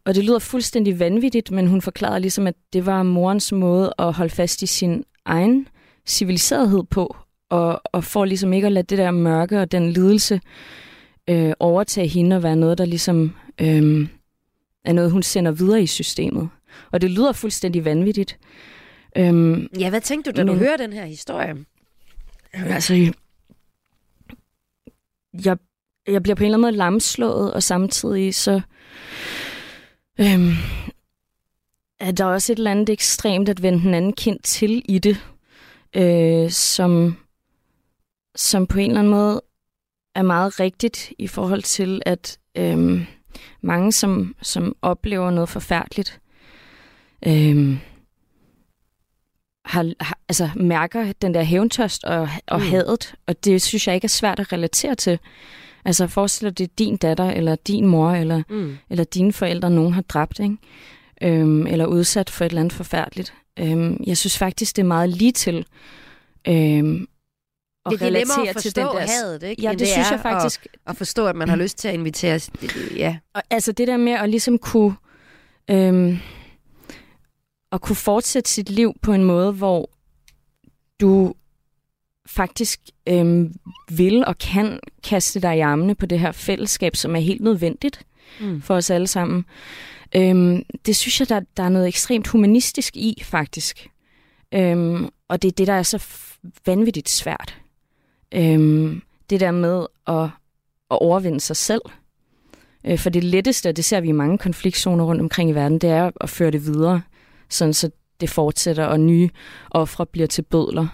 Og 0.05 0.15
det 0.15 0.23
lyder 0.23 0.39
fuldstændig 0.39 0.99
vanvittigt, 0.99 1.51
men 1.51 1.67
hun 1.67 1.81
forklarede 1.81 2.19
ligesom, 2.19 2.47
at 2.47 2.55
det 2.73 2.85
var 2.85 3.03
morens 3.03 3.51
måde 3.51 3.93
at 3.99 4.13
holde 4.13 4.33
fast 4.33 4.61
i 4.61 4.65
sin 4.65 5.03
egen 5.25 5.67
civiliserethed 6.05 6.83
på, 6.83 7.15
og, 7.49 7.81
og 7.85 8.03
for 8.03 8.25
ligesom 8.25 8.53
ikke 8.53 8.65
at 8.65 8.71
lade 8.71 8.85
det 8.85 8.97
der 8.97 9.11
mørke 9.11 9.61
og 9.61 9.71
den 9.71 9.91
lidelse 9.91 10.41
øh, 11.29 11.53
overtage 11.59 12.07
hende 12.07 12.35
og 12.35 12.43
være 12.43 12.55
noget, 12.55 12.77
der 12.77 12.85
ligesom 12.85 13.35
øh, 13.61 14.07
er 14.85 14.93
noget, 14.93 15.11
hun 15.11 15.23
sender 15.23 15.51
videre 15.51 15.83
i 15.83 15.87
systemet. 15.87 16.49
Og 16.91 17.01
det 17.01 17.11
lyder 17.11 17.31
fuldstændig 17.31 17.85
vanvittigt. 17.85 18.37
Øhm, 19.17 19.67
ja, 19.79 19.89
hvad 19.89 20.01
tænkte 20.01 20.31
du, 20.31 20.37
da 20.37 20.43
men, 20.43 20.53
du 20.53 20.59
hører 20.59 20.77
den 20.77 20.93
her 20.93 21.05
historie? 21.05 21.55
Altså, 22.53 23.13
jeg, 25.45 25.57
jeg 26.07 26.23
bliver 26.23 26.35
på 26.35 26.43
en 26.43 26.45
eller 26.45 26.57
anden 26.57 26.61
måde 26.61 26.77
lamslået, 26.77 27.53
og 27.53 27.63
samtidig 27.63 28.35
så 28.35 28.61
øhm, 30.19 30.51
er 31.99 32.11
der 32.11 32.25
også 32.25 32.51
et 32.51 32.57
eller 32.57 32.71
andet 32.71 32.89
ekstremt 32.89 33.49
at 33.49 33.61
vende 33.61 33.81
den 33.81 33.93
anden 33.93 34.13
kind 34.13 34.39
til 34.39 34.85
i 34.89 34.99
det, 34.99 35.17
øh, 35.95 36.51
som, 36.51 37.17
som 38.35 38.67
på 38.67 38.79
en 38.79 38.89
eller 38.89 38.99
anden 38.99 39.11
måde 39.11 39.41
er 40.15 40.21
meget 40.21 40.59
rigtigt 40.59 41.13
i 41.19 41.27
forhold 41.27 41.63
til, 41.63 42.01
at 42.05 42.39
øhm, 42.57 43.05
mange, 43.61 43.91
som, 43.91 44.35
som 44.41 44.75
oplever 44.81 45.31
noget 45.31 45.49
forfærdeligt, 45.49 46.21
øhm, 47.27 47.79
har, 49.65 49.93
har, 49.99 50.17
altså, 50.29 50.49
mærker 50.55 51.13
den 51.21 51.33
der 51.33 51.43
hævntørst 51.43 52.03
og, 52.03 52.29
og 52.47 52.59
mm. 52.59 52.65
hadet, 52.65 53.15
og 53.27 53.45
det 53.45 53.61
synes 53.61 53.87
jeg 53.87 53.95
ikke 53.95 54.05
er 54.05 54.09
svært 54.09 54.39
at 54.39 54.53
relatere 54.53 54.95
til. 54.95 55.19
Altså 55.85 56.07
forestil 56.07 56.47
dig, 56.47 56.57
det 56.57 56.63
er 56.63 56.73
din 56.77 56.97
datter, 56.97 57.31
eller 57.31 57.55
din 57.55 57.85
mor, 57.85 58.11
eller, 58.11 58.43
mm. 58.49 58.77
eller 58.89 59.03
dine 59.03 59.33
forældre, 59.33 59.69
nogen 59.69 59.93
har 59.93 60.01
dræbt, 60.01 60.39
ikke? 60.39 60.57
Øhm, 61.21 61.67
eller 61.67 61.85
udsat 61.85 62.29
for 62.29 62.45
et 62.45 62.49
eller 62.49 62.61
andet 62.61 62.73
forfærdeligt. 62.73 63.33
Øhm, 63.59 64.03
jeg 64.07 64.17
synes 64.17 64.37
faktisk, 64.37 64.75
det 64.75 64.81
er 64.81 64.87
meget 64.87 65.09
lige 65.09 65.31
til 65.31 65.65
øhm, 66.47 67.07
at 67.85 67.91
det 67.91 68.01
er 68.01 68.11
nemmere 68.11 68.49
at 68.49 68.55
til 68.55 68.75
den 68.75 68.85
der... 68.85 68.99
hadet, 68.99 69.43
ikke? 69.43 69.61
Ja, 69.61 69.71
det, 69.71 69.79
det 69.79 69.87
synes 69.87 70.11
jeg 70.11 70.19
faktisk. 70.19 70.65
At, 70.73 70.79
at 70.87 70.97
forstå, 70.97 71.27
at 71.27 71.35
man 71.35 71.49
har 71.49 71.55
lyst 71.55 71.77
til 71.77 71.87
at 71.87 71.93
invitere... 71.93 72.39
Ja. 72.95 73.17
Og, 73.33 73.43
altså 73.49 73.71
det 73.71 73.87
der 73.87 73.97
med 73.97 74.13
at 74.13 74.29
ligesom 74.29 74.57
kunne... 74.57 74.95
Øhm, 75.71 76.19
at 77.75 77.81
kunne 77.81 77.95
fortsætte 77.95 78.49
sit 78.49 78.69
liv 78.69 78.93
på 79.01 79.13
en 79.13 79.23
måde, 79.23 79.51
hvor 79.51 79.89
du 81.01 81.33
faktisk 82.25 82.79
øhm, 83.07 83.53
vil 83.91 84.25
og 84.25 84.37
kan 84.37 84.79
kaste 85.03 85.39
dig 85.39 85.57
i 85.57 85.59
armene 85.59 85.95
på 85.95 86.05
det 86.05 86.19
her 86.19 86.31
fællesskab, 86.31 86.95
som 86.95 87.15
er 87.15 87.19
helt 87.19 87.41
nødvendigt 87.41 88.05
mm. 88.39 88.61
for 88.61 88.75
os 88.75 88.89
alle 88.89 89.07
sammen. 89.07 89.45
Øhm, 90.15 90.63
det 90.85 90.95
synes 90.95 91.19
jeg, 91.19 91.29
der, 91.29 91.41
der 91.57 91.63
er 91.63 91.69
noget 91.69 91.87
ekstremt 91.87 92.27
humanistisk 92.27 92.97
i, 92.97 93.21
faktisk. 93.23 93.89
Øhm, 94.53 95.09
og 95.27 95.41
det 95.41 95.47
er 95.47 95.51
det, 95.51 95.67
der 95.67 95.73
er 95.73 95.83
så 95.83 96.07
vanvittigt 96.65 97.09
svært. 97.09 97.57
Øhm, 98.31 99.01
det 99.29 99.39
der 99.39 99.51
med 99.51 99.85
at, 100.07 100.23
at 100.91 101.01
overvinde 101.01 101.39
sig 101.39 101.55
selv. 101.55 101.81
Øh, 102.83 102.99
for 102.99 103.09
det 103.09 103.23
letteste, 103.23 103.69
og 103.69 103.75
det 103.75 103.85
ser 103.85 104.01
vi 104.01 104.07
i 104.07 104.11
mange 104.11 104.37
konfliktzoner 104.37 105.03
rundt 105.03 105.21
omkring 105.21 105.49
i 105.49 105.53
verden, 105.53 105.79
det 105.79 105.89
er 105.89 106.11
at 106.21 106.29
føre 106.29 106.51
det 106.51 106.65
videre 106.65 107.01
sådan 107.49 107.73
så 107.73 107.89
det 108.21 108.29
fortsætter, 108.29 108.85
og 108.85 108.99
nye 108.99 109.29
ofre 109.71 110.05
bliver 110.05 110.27
til 110.27 110.41
bødler. 110.41 110.87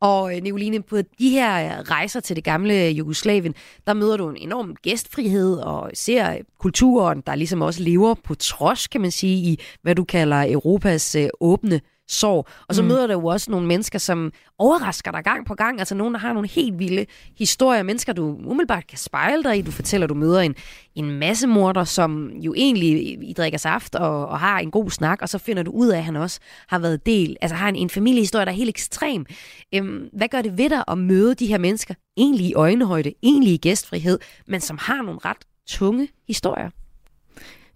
Og 0.00 0.36
øh, 0.36 0.42
Nicoline, 0.42 0.82
på 0.82 0.96
de 1.18 1.30
her 1.30 1.64
øh, 1.64 1.80
rejser 1.80 2.20
til 2.20 2.36
det 2.36 2.44
gamle 2.44 2.74
Jugoslavien, 2.74 3.54
der 3.86 3.92
møder 3.92 4.16
du 4.16 4.28
en 4.28 4.36
enorm 4.36 4.74
gæstfrihed 4.82 5.56
og 5.56 5.90
ser 5.94 6.30
øh, 6.30 6.38
kulturen, 6.58 7.22
der 7.26 7.34
ligesom 7.34 7.62
også 7.62 7.82
lever 7.82 8.14
på 8.14 8.34
trods, 8.34 8.86
kan 8.86 9.00
man 9.00 9.10
sige, 9.10 9.36
i 9.36 9.60
hvad 9.82 9.94
du 9.94 10.04
kalder 10.04 10.52
Europas 10.52 11.14
øh, 11.14 11.28
åbne 11.40 11.80
sorg. 12.08 12.46
Og 12.68 12.74
så 12.74 12.82
mm. 12.82 12.88
møder 12.88 13.06
du 13.06 13.12
jo 13.12 13.26
også 13.26 13.50
nogle 13.50 13.66
mennesker, 13.66 13.98
som 13.98 14.32
overrasker 14.58 15.10
dig 15.10 15.24
gang 15.24 15.46
på 15.46 15.54
gang. 15.54 15.78
Altså 15.78 15.94
nogen, 15.94 16.14
der 16.14 16.20
har 16.20 16.32
nogle 16.32 16.48
helt 16.48 16.78
vilde 16.78 17.06
historier. 17.38 17.82
Mennesker, 17.82 18.12
du 18.12 18.38
umiddelbart 18.44 18.86
kan 18.86 18.98
spejle 18.98 19.42
dig 19.42 19.58
i. 19.58 19.62
Du 19.62 19.70
fortæller, 19.70 20.06
du 20.06 20.14
møder 20.14 20.40
en, 20.40 20.54
en 20.94 21.18
masse 21.18 21.46
morder, 21.46 21.84
som 21.84 22.28
jo 22.28 22.54
egentlig 22.56 23.18
I 23.22 23.32
drikker 23.32 23.58
saft 23.58 23.94
og, 23.94 24.26
og 24.26 24.40
har 24.40 24.58
en 24.58 24.70
god 24.70 24.90
snak. 24.90 25.18
Og 25.22 25.28
så 25.28 25.38
finder 25.38 25.62
du 25.62 25.70
ud 25.70 25.88
af, 25.88 25.98
at 25.98 26.04
han 26.04 26.16
også 26.16 26.40
har 26.68 26.78
været 26.78 27.06
del, 27.06 27.36
altså 27.40 27.54
har 27.54 27.68
en, 27.68 27.76
en 27.76 27.90
familiehistorie, 27.90 28.44
der 28.44 28.52
er 28.52 28.56
helt 28.56 28.68
ekstrem. 28.68 29.26
Øhm, 29.74 30.08
hvad 30.12 30.28
gør 30.28 30.42
det 30.42 30.58
ved 30.58 30.70
dig 30.70 30.84
at 30.88 30.98
møde 30.98 31.34
de 31.34 31.46
her 31.46 31.58
mennesker? 31.58 31.94
Egentlig 32.16 32.46
i 32.46 32.54
øjenhøjde, 32.54 33.12
egentlig 33.22 33.52
i 33.52 33.56
gæstfrihed, 33.56 34.18
men 34.46 34.60
som 34.60 34.78
har 34.80 35.02
nogle 35.02 35.18
ret 35.24 35.44
tunge 35.66 36.08
historier. 36.26 36.70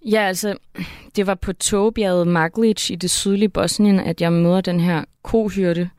Ja, 0.04 0.20
altså, 0.20 0.56
det 1.16 1.26
var 1.26 1.34
på 1.34 1.52
togbjerget 1.52 2.26
Maglic 2.26 2.90
i 2.90 2.94
det 2.94 3.10
sydlige 3.10 3.48
Bosnien, 3.48 4.00
at 4.00 4.20
jeg 4.20 4.32
møder 4.32 4.60
den 4.60 4.80
her 4.80 5.04
kohyrde. 5.22 5.90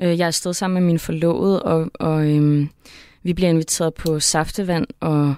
Øh, 0.00 0.18
jeg 0.18 0.24
er 0.24 0.26
afsted 0.26 0.52
sammen 0.52 0.82
med 0.82 0.86
min 0.86 0.98
forlovede, 0.98 1.62
og, 1.62 1.90
og 1.94 2.26
øhm, 2.30 2.68
vi 3.22 3.32
bliver 3.32 3.50
inviteret 3.50 3.94
på 3.94 4.20
saftevand 4.20 4.86
og 5.00 5.34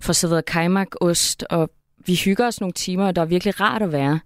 får 0.00 0.12
serveret 0.12 0.44
kajmak-ost, 0.44 1.44
og 1.50 1.70
vi 2.06 2.14
hygger 2.24 2.46
os 2.46 2.60
nogle 2.60 2.72
timer, 2.72 3.06
og 3.06 3.16
der 3.16 3.22
er 3.22 3.26
virkelig 3.26 3.60
rart 3.60 3.82
at 3.82 3.92
være. 3.92 4.20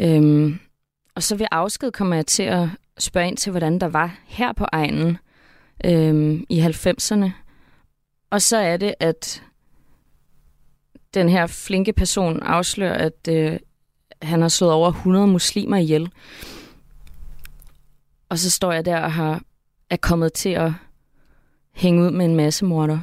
Øhm, 0.00 0.58
og 1.14 1.22
så 1.22 1.36
ved 1.36 1.46
afsked 1.50 1.92
kommer 1.92 2.16
jeg 2.16 2.26
til 2.26 2.42
at 2.42 2.68
spørge 2.98 3.28
ind 3.28 3.36
til, 3.36 3.50
hvordan 3.50 3.78
der 3.78 3.88
var 3.88 4.18
her 4.26 4.52
på 4.52 4.66
egnen. 4.72 5.18
øhm, 5.84 6.44
i 6.48 6.60
90'erne. 6.60 7.30
Og 8.30 8.42
så 8.42 8.56
er 8.56 8.76
det, 8.76 8.94
at 9.00 9.42
den 11.14 11.28
her 11.28 11.46
flinke 11.46 11.92
person 11.92 12.42
afslører, 12.42 12.94
at 12.94 13.28
øh, 13.28 13.58
han 14.22 14.42
har 14.42 14.48
slået 14.48 14.72
over 14.72 14.88
100 14.88 15.26
muslimer 15.26 15.76
ihjel. 15.76 16.10
Og 18.28 18.38
så 18.38 18.50
står 18.50 18.72
jeg 18.72 18.84
der 18.84 19.00
og 19.00 19.12
har, 19.12 19.42
er 19.90 19.96
kommet 19.96 20.32
til 20.32 20.48
at 20.48 20.72
hænge 21.72 22.02
ud 22.02 22.10
med 22.10 22.24
en 22.24 22.36
masse 22.36 22.64
morder. 22.64 23.00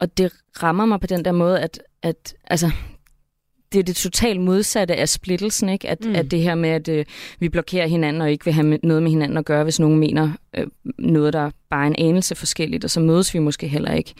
Og 0.00 0.18
det 0.18 0.32
rammer 0.62 0.86
mig 0.86 1.00
på 1.00 1.06
den 1.06 1.24
der 1.24 1.32
måde, 1.32 1.60
at, 1.60 1.82
at 2.02 2.34
altså, 2.44 2.70
det 3.72 3.78
er 3.78 3.82
det 3.82 3.96
totalt 3.96 4.40
modsatte 4.40 4.96
af 4.96 5.08
splittelsen, 5.08 5.68
ikke? 5.68 5.88
At, 5.88 6.04
mm. 6.04 6.14
at 6.14 6.30
det 6.30 6.40
her 6.40 6.54
med, 6.54 6.70
at 6.70 6.88
øh, 6.88 7.04
vi 7.38 7.48
blokerer 7.48 7.86
hinanden 7.86 8.22
og 8.22 8.30
ikke 8.30 8.44
vil 8.44 8.54
have 8.54 8.78
noget 8.82 9.02
med 9.02 9.10
hinanden 9.10 9.38
at 9.38 9.44
gøre, 9.44 9.64
hvis 9.64 9.80
nogen 9.80 9.98
mener 9.98 10.32
øh, 10.54 10.66
noget, 10.98 11.32
der 11.32 11.40
er 11.40 11.50
bare 11.70 11.86
en 11.86 11.94
anelse 11.98 12.34
forskelligt, 12.34 12.84
og 12.84 12.90
så 12.90 13.00
mødes 13.00 13.34
vi 13.34 13.38
måske 13.38 13.68
heller 13.68 13.92
ikke. 13.92 14.14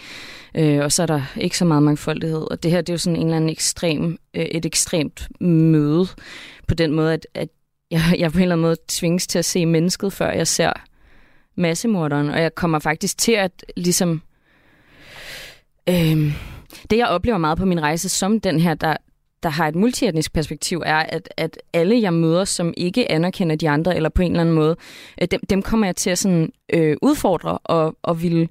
Øh, 0.54 0.78
og 0.78 0.92
så 0.92 1.02
er 1.02 1.06
der 1.06 1.22
ikke 1.36 1.58
så 1.58 1.64
meget 1.64 1.82
mangfoldighed. 1.82 2.50
Og 2.50 2.62
det 2.62 2.70
her, 2.70 2.80
det 2.80 2.88
er 2.88 2.94
jo 2.94 2.98
sådan 2.98 3.16
en 3.16 3.22
eller 3.22 3.36
anden 3.36 3.50
ekstrem, 3.50 4.18
øh, 4.34 4.44
et 4.44 4.66
ekstremt 4.66 5.28
møde 5.40 6.06
på 6.68 6.74
den 6.74 6.92
måde, 6.92 7.12
at, 7.12 7.26
at 7.34 7.48
jeg, 7.90 8.00
jeg 8.18 8.32
på 8.32 8.38
en 8.38 8.42
eller 8.42 8.54
anden 8.54 8.62
måde 8.62 8.76
tvinges 8.88 9.26
til 9.26 9.38
at 9.38 9.44
se 9.44 9.66
mennesket, 9.66 10.12
før 10.12 10.30
jeg 10.30 10.46
ser 10.46 10.72
massemorderen. 11.56 12.28
Og 12.28 12.40
jeg 12.40 12.54
kommer 12.54 12.78
faktisk 12.78 13.18
til 13.18 13.32
at 13.32 13.64
ligesom... 13.76 14.22
Øh, 15.88 16.32
det, 16.90 16.96
jeg 16.96 17.06
oplever 17.08 17.38
meget 17.38 17.58
på 17.58 17.64
min 17.64 17.82
rejse 17.82 18.08
som 18.08 18.40
den 18.40 18.60
her, 18.60 18.74
der, 18.74 18.96
der 19.42 19.48
har 19.48 19.68
et 19.68 19.74
multietnisk 19.74 20.32
perspektiv, 20.32 20.82
er, 20.86 20.96
at, 20.96 21.28
at 21.36 21.58
alle, 21.72 22.02
jeg 22.02 22.14
møder, 22.14 22.44
som 22.44 22.74
ikke 22.76 23.12
anerkender 23.12 23.56
de 23.56 23.68
andre, 23.68 23.96
eller 23.96 24.08
på 24.08 24.22
en 24.22 24.30
eller 24.30 24.40
anden 24.40 24.54
måde, 24.54 24.76
øh, 25.22 25.28
dem, 25.30 25.40
dem 25.50 25.62
kommer 25.62 25.86
jeg 25.86 25.96
til 25.96 26.10
at 26.10 26.18
sådan, 26.18 26.52
øh, 26.72 26.96
udfordre 27.02 27.58
og, 27.58 27.96
og 28.02 28.22
vil 28.22 28.48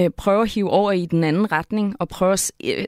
øh, 0.00 0.10
prøve 0.10 0.42
at 0.42 0.50
hive 0.50 0.70
over 0.70 0.92
i 0.92 1.06
den 1.06 1.24
anden 1.24 1.52
retning, 1.52 1.96
og 1.98 2.08
prøve 2.08 2.32
at 2.32 2.52
øh, 2.64 2.84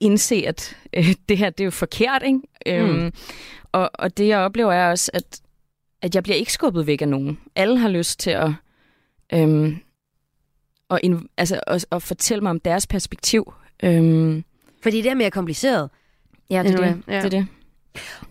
indse, 0.00 0.44
at 0.46 0.76
øh, 0.96 1.14
det 1.28 1.38
her 1.38 1.50
det 1.50 1.60
er 1.60 1.64
jo 1.64 1.70
forkert. 1.70 2.22
Ikke? 2.26 2.38
Mm. 2.38 2.72
Øhm, 2.72 3.12
og, 3.72 3.90
og 3.94 4.16
det, 4.16 4.28
jeg 4.28 4.38
oplever, 4.38 4.72
er 4.72 4.90
også, 4.90 5.10
at, 5.14 5.40
at 6.02 6.14
jeg 6.14 6.22
bliver 6.22 6.36
ikke 6.36 6.52
skubbet 6.52 6.86
væk 6.86 7.02
af 7.02 7.08
nogen. 7.08 7.38
Alle 7.56 7.78
har 7.78 7.88
lyst 7.88 8.20
til 8.20 8.30
at, 8.30 8.50
øhm, 9.34 9.76
at, 10.90 11.00
altså, 11.36 11.60
at, 11.66 11.86
at 11.92 12.02
fortælle 12.02 12.42
mig 12.42 12.50
om 12.50 12.60
deres 12.60 12.86
perspektiv. 12.86 13.52
Øhm, 13.82 14.44
Fordi 14.82 15.02
det 15.02 15.10
er 15.10 15.14
mere 15.14 15.30
kompliceret. 15.30 15.90
Ja, 16.50 16.62
det 16.62 16.74
er 16.74 16.76
det. 16.76 17.02
Ja. 17.08 17.16
det 17.16 17.24
er 17.24 17.28
det. 17.28 17.46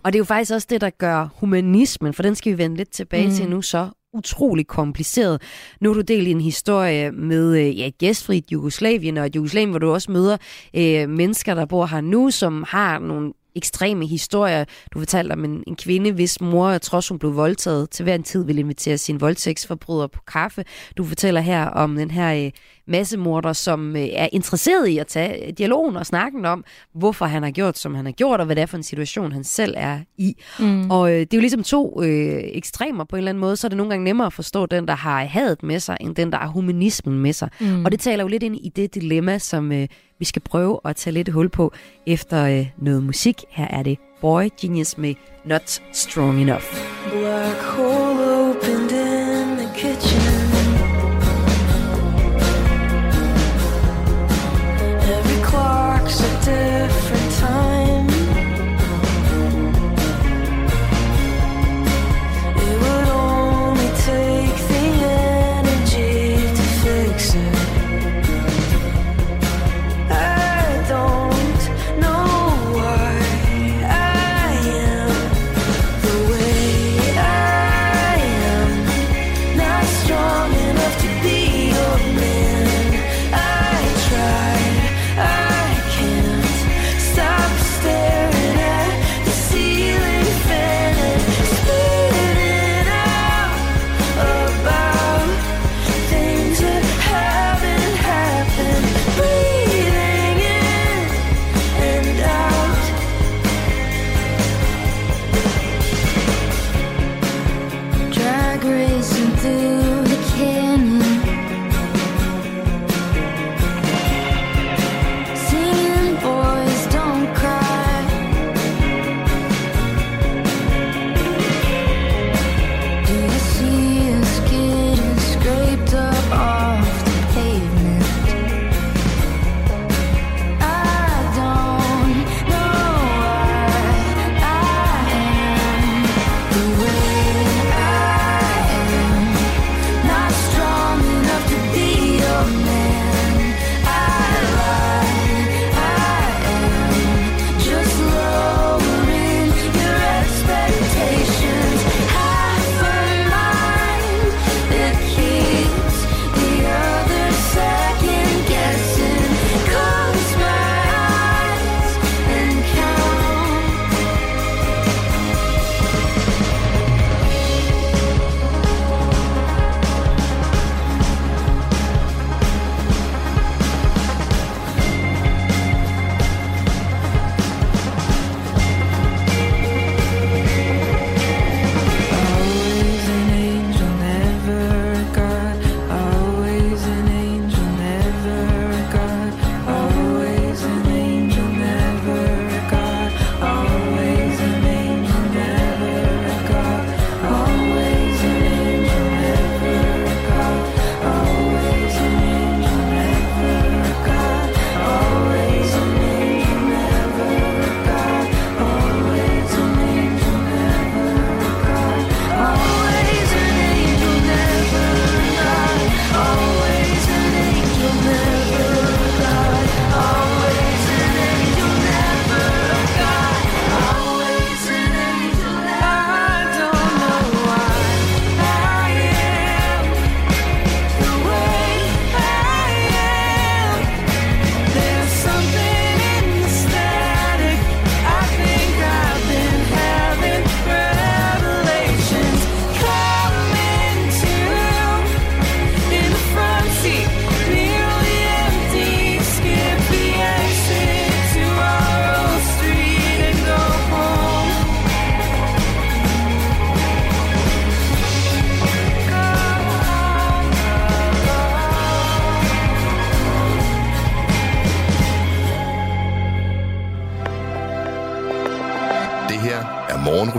Og 0.04 0.14
det 0.14 0.16
er 0.16 0.20
jo 0.20 0.26
faktisk 0.26 0.54
også 0.54 0.68
det, 0.70 0.82
der 0.82 0.90
gør 0.90 1.30
humanismen, 1.36 2.14
for 2.14 2.24
den 2.24 2.36
skal 2.36 2.52
vi 2.52 2.58
vende 2.58 2.78
lidt 2.78 2.92
tilbage 2.92 3.28
mm. 3.28 3.34
til 3.34 3.50
nu, 3.50 3.62
så 3.62 3.90
utrolig 4.14 4.68
kompliceret. 4.68 5.42
Nu 5.82 5.90
har 5.90 5.94
du 5.94 6.02
delt 6.02 6.28
en 6.28 6.42
historie 6.42 7.12
med 7.12 7.58
øh, 7.58 7.80
ja, 7.80 7.88
et 7.88 7.98
gæstfrit 7.98 8.52
Jugoslavien, 8.52 9.18
og 9.18 9.26
et 9.26 9.36
Jugoslavien, 9.36 9.70
hvor 9.70 9.80
du 9.80 9.94
også 9.94 10.12
møder 10.12 10.38
øh, 10.74 11.10
mennesker, 11.10 11.56
der 11.56 11.66
bor 11.66 11.86
her 11.86 12.02
nu, 12.02 12.32
som 12.32 12.64
har 12.68 13.00
nogle 13.00 13.34
ekstreme 13.56 14.08
historier. 14.08 14.66
Du 14.94 15.00
fortalte 15.00 15.34
om 15.34 15.46
en, 15.46 15.64
en 15.68 15.76
kvinde, 15.76 16.12
hvis 16.12 16.42
mor, 16.42 16.78
trods 16.78 17.08
hun 17.08 17.20
blev 17.20 17.36
voldtaget, 17.36 17.90
til 17.90 18.04
hver 18.04 18.16
en 18.16 18.24
tid 18.24 18.46
ville 18.46 18.60
invitere 18.60 18.98
sin 18.98 19.22
voldtægtsforbryder 19.22 20.08
på 20.08 20.22
kaffe. 20.28 20.66
Du 20.98 21.04
fortæller 21.04 21.42
her 21.42 21.66
om 21.66 21.96
den 21.96 22.12
her 22.12 22.46
øh, 22.46 22.52
massemorder, 22.88 23.54
som 23.54 23.96
øh, 23.96 24.08
er 24.12 24.30
interesseret 24.32 24.88
i 24.88 24.98
at 24.98 25.08
tage 25.08 25.52
dialogen 25.52 25.96
og 25.96 26.06
snakken 26.06 26.46
om, 26.46 26.64
hvorfor 26.96 27.26
han 27.26 27.44
har 27.44 27.52
gjort, 27.52 27.78
som 27.78 27.96
han 27.96 28.06
har 28.06 28.12
gjort, 28.12 28.40
og 28.40 28.46
hvad 28.46 28.56
det 28.56 28.62
er 28.62 28.66
for 28.66 28.78
en 28.78 28.84
situation, 28.84 29.32
han 29.32 29.44
selv 29.44 29.74
er 29.78 30.00
i. 30.18 30.36
Mm. 30.60 30.92
Og 30.92 31.12
øh, 31.12 31.20
det 31.20 31.34
er 31.34 31.38
jo 31.38 31.42
ligesom 31.42 31.64
to 31.64 32.04
øh, 32.04 32.42
ekstremer 32.44 33.04
på 33.04 33.16
en 33.16 33.18
eller 33.18 33.30
anden 33.30 33.42
måde, 33.42 33.56
så 33.56 33.68
er 33.68 33.70
det 33.70 33.78
nogle 33.78 33.90
gange 33.90 34.04
nemmere 34.04 34.28
at 34.28 34.34
forstå 34.34 34.66
den, 34.66 34.88
der 34.88 34.96
har 34.96 35.26
hadet 35.26 35.64
med 35.64 35.80
sig, 35.80 35.98
end 36.02 36.16
den, 36.16 36.32
der 36.32 36.38
har 36.38 36.48
humanismen 36.48 37.20
med 37.20 37.34
sig. 37.34 37.50
Mm. 37.60 37.86
Og 37.86 37.92
det 37.92 38.00
taler 38.00 38.24
jo 38.24 38.28
lidt 38.28 38.44
ind 38.44 38.56
i 38.56 38.70
det 38.76 38.96
dilemma, 38.96 39.38
som 39.38 39.72
øh, 39.72 39.88
vi 40.20 40.26
skal 40.26 40.42
prøve 40.42 40.80
at 40.86 40.96
tage 40.96 41.14
lidt 41.14 41.30
hul 41.30 41.50
på 41.50 41.74
efter 42.08 42.46
øh, 42.46 42.68
noget 42.78 43.04
musik. 43.04 43.44
Her 43.50 43.68
er 43.68 43.84
det 43.84 43.98
Boy 44.22 44.44
Genius 44.62 44.98
med 44.98 45.16
Not 45.46 45.82
Strong 45.92 46.42
Enough. 46.42 46.64
Black 47.12 47.62
hole 47.62 48.13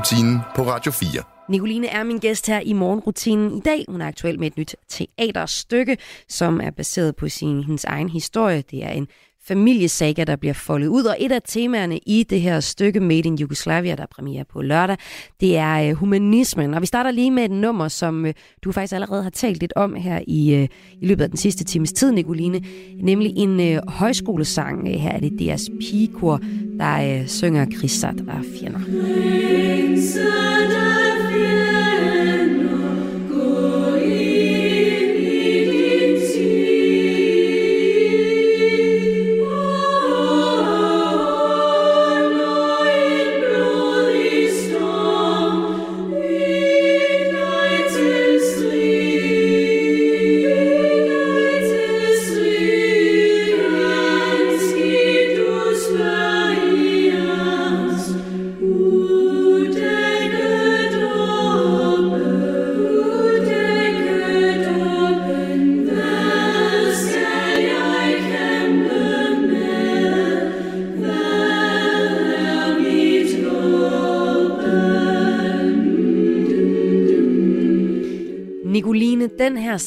morgenrutinen 0.05 0.41
på 0.57 0.63
Radio 0.63 0.93
4. 0.93 1.23
Nicoline 1.49 1.87
er 1.87 2.03
min 2.03 2.19
gæst 2.19 2.47
her 2.47 2.61
i 2.61 2.73
morgenrutinen 2.73 3.59
i 3.59 3.61
dag. 3.61 3.85
Hun 3.89 4.01
er 4.01 4.07
aktuel 4.07 4.39
med 4.39 4.47
et 4.47 4.57
nyt 4.57 4.77
teaterstykke, 4.89 5.97
som 6.29 6.61
er 6.61 6.71
baseret 6.71 7.17
på 7.17 7.29
sin, 7.29 7.65
hendes 7.65 7.85
egen 7.85 8.09
historie. 8.09 8.63
Det 8.71 8.85
er 8.85 8.91
en 8.91 9.09
familiesaga, 9.47 10.25
der 10.25 10.37
bliver 10.37 10.55
foldet 10.55 10.87
ud, 10.87 11.05
og 11.05 11.17
et 11.21 11.33
af 11.33 11.41
temaerne 11.45 11.99
i 12.07 12.23
det 12.31 12.41
her 12.41 12.61
stykke 12.61 13.01
Made 13.01 13.21
in 13.21 13.39
Yugoslavia, 13.41 13.95
der 13.95 14.03
er 14.03 14.07
premiere 14.07 14.45
på 14.45 14.63
lørdag, 14.63 14.97
det 15.41 15.57
er 15.57 15.89
øh, 15.89 15.93
humanismen. 15.93 16.75
Og 16.75 16.81
vi 16.81 16.87
starter 16.87 17.11
lige 17.11 17.31
med 17.31 17.45
et 17.45 17.51
nummer, 17.51 17.89
som 17.89 18.27
øh, 18.27 18.35
du 18.65 18.73
faktisk 18.73 18.95
allerede 18.95 19.23
har 19.23 19.31
talt 19.31 19.61
lidt 19.61 19.73
om 19.77 19.95
her 19.95 20.21
i, 20.27 20.55
øh, 20.55 20.69
i 21.01 21.07
løbet 21.07 21.25
af 21.25 21.29
den 21.31 21.39
sidste 21.39 21.65
times 21.65 21.93
tid, 21.93 22.13
Nicoline, 22.13 22.61
nemlig 23.03 23.33
en 23.37 23.61
øh, 23.61 23.81
højskolesang. 23.89 24.89
Øh, 24.89 24.95
her 24.95 25.11
er 25.11 25.21
det 25.21 25.39
deres 25.39 25.71
pigekor, 25.81 26.41
der 26.79 27.21
øh, 27.21 27.29
synger 27.29 27.67
Grisat 27.81 28.21
af 28.29 28.45
fjender. 28.61 28.81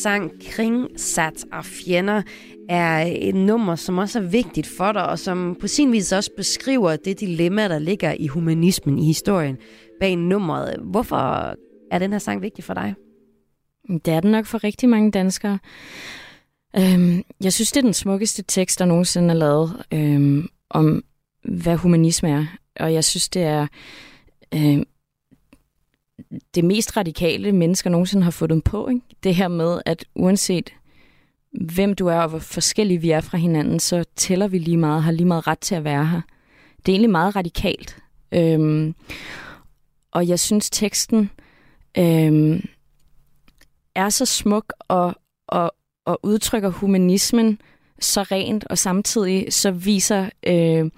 Sang 0.07 0.31
Kringsat 0.41 1.45
af 1.51 1.65
fjender 1.65 2.21
er 2.69 3.15
et 3.21 3.35
nummer, 3.35 3.75
som 3.75 3.97
også 3.97 4.19
er 4.19 4.23
vigtigt 4.23 4.67
for 4.67 4.91
dig, 4.91 5.09
og 5.09 5.19
som 5.19 5.57
på 5.59 5.67
sin 5.67 5.91
vis 5.91 6.11
også 6.11 6.31
beskriver 6.37 6.95
det 6.95 7.19
dilemma, 7.19 7.67
der 7.67 7.79
ligger 7.79 8.13
i 8.19 8.27
humanismen 8.27 8.99
i 8.99 9.05
historien 9.05 9.57
bag 9.99 10.15
nummeret. 10.15 10.79
Hvorfor 10.83 11.17
er 11.91 11.99
den 11.99 12.11
her 12.11 12.19
sang 12.19 12.41
vigtig 12.41 12.63
for 12.63 12.73
dig? 12.73 12.95
Det 13.87 14.07
er 14.07 14.19
den 14.19 14.31
nok 14.31 14.45
for 14.45 14.63
rigtig 14.63 14.89
mange 14.89 15.11
danskere. 15.11 15.59
Øhm, 16.77 17.23
jeg 17.43 17.53
synes, 17.53 17.71
det 17.71 17.77
er 17.77 17.87
den 17.87 17.93
smukkeste 17.93 18.43
tekst, 18.47 18.79
der 18.79 18.85
nogensinde 18.85 19.29
er 19.29 19.37
lavet 19.37 19.83
øhm, 19.93 20.47
om, 20.69 21.03
hvad 21.43 21.75
humanisme 21.75 22.29
er. 22.29 22.45
Og 22.79 22.93
jeg 22.93 23.03
synes, 23.03 23.29
det 23.29 23.43
er 23.43 23.67
øhm, 24.53 24.83
det 26.55 26.63
mest 26.63 26.97
radikale, 26.97 27.51
mennesker 27.51 27.89
nogensinde 27.89 28.23
har 28.23 28.31
fundet 28.31 28.63
på. 28.63 28.87
Ikke? 28.87 29.01
Det 29.23 29.35
her 29.35 29.47
med, 29.47 29.81
at 29.85 30.05
uanset 30.15 30.73
hvem 31.51 31.93
du 31.93 32.07
er 32.07 32.19
og 32.19 32.29
hvor 32.29 32.39
forskellige 32.39 33.01
vi 33.01 33.11
er 33.11 33.21
fra 33.21 33.37
hinanden, 33.37 33.79
så 33.79 34.03
tæller 34.15 34.47
vi 34.47 34.57
lige 34.57 34.77
meget, 34.77 35.03
har 35.03 35.11
lige 35.11 35.27
meget 35.27 35.47
ret 35.47 35.59
til 35.59 35.75
at 35.75 35.83
være 35.83 36.05
her. 36.05 36.21
Det 36.77 36.91
er 36.91 36.93
egentlig 36.93 37.09
meget 37.09 37.35
radikalt. 37.35 37.97
Øhm, 38.31 38.95
og 40.11 40.27
jeg 40.27 40.39
synes, 40.39 40.69
teksten 40.69 41.29
øhm, 41.97 42.61
er 43.95 44.09
så 44.09 44.25
smuk 44.25 44.73
og, 44.79 45.15
og, 45.47 45.71
og 46.05 46.19
udtrykker 46.23 46.69
humanismen 46.69 47.61
så 47.99 48.23
rent, 48.23 48.65
og 48.69 48.77
samtidig 48.77 49.53
så 49.53 49.71
viser, 49.71 50.29
øh, 50.47 50.91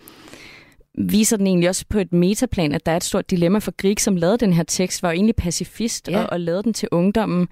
viser 1.00 1.38
den 1.38 1.48
egentlig 1.48 1.70
også 1.70 1.86
på 1.90 2.00
et 2.00 2.14
metaplan, 2.14 2.72
at 2.72 2.86
der 2.86 2.92
er 2.92 2.98
et 2.98 3.04
stort 3.04 3.32
dilemma 3.32 3.60
for 3.60 3.72
Grieg, 3.78 4.00
som 4.00 4.16
lavede 4.16 4.38
den 4.38 4.54
her 4.54 4.64
tekst, 4.64 5.04
var 5.04 5.10
jo 5.10 5.16
egentlig 5.16 5.36
pacifist 5.36 6.08
ja. 6.08 6.22
og, 6.22 6.30
og 6.30 6.40
lavede 6.40 6.64
den 6.64 6.74
til 6.74 6.90
ungdommen 6.92 7.48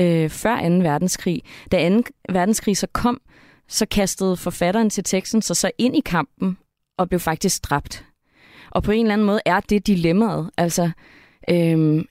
øh, 0.00 0.30
før 0.30 0.68
2. 0.68 0.74
verdenskrig. 0.74 1.42
Da 1.72 1.88
2. 1.88 2.02
verdenskrig 2.28 2.76
så 2.76 2.86
kom, 2.92 3.20
så 3.68 3.86
kastede 3.86 4.36
forfatteren 4.36 4.90
til 4.90 5.04
teksten 5.04 5.42
sig 5.42 5.56
så 5.56 5.70
ind 5.78 5.96
i 5.96 6.00
kampen 6.00 6.58
og 6.98 7.08
blev 7.08 7.20
faktisk 7.20 7.64
dræbt. 7.64 8.04
Og 8.70 8.82
på 8.82 8.92
en 8.92 9.00
eller 9.00 9.12
anden 9.12 9.26
måde 9.26 9.40
er 9.46 9.60
det 9.60 9.86
dilemmaet. 9.86 10.50
Altså, 10.56 10.90
øh, 11.50 12.04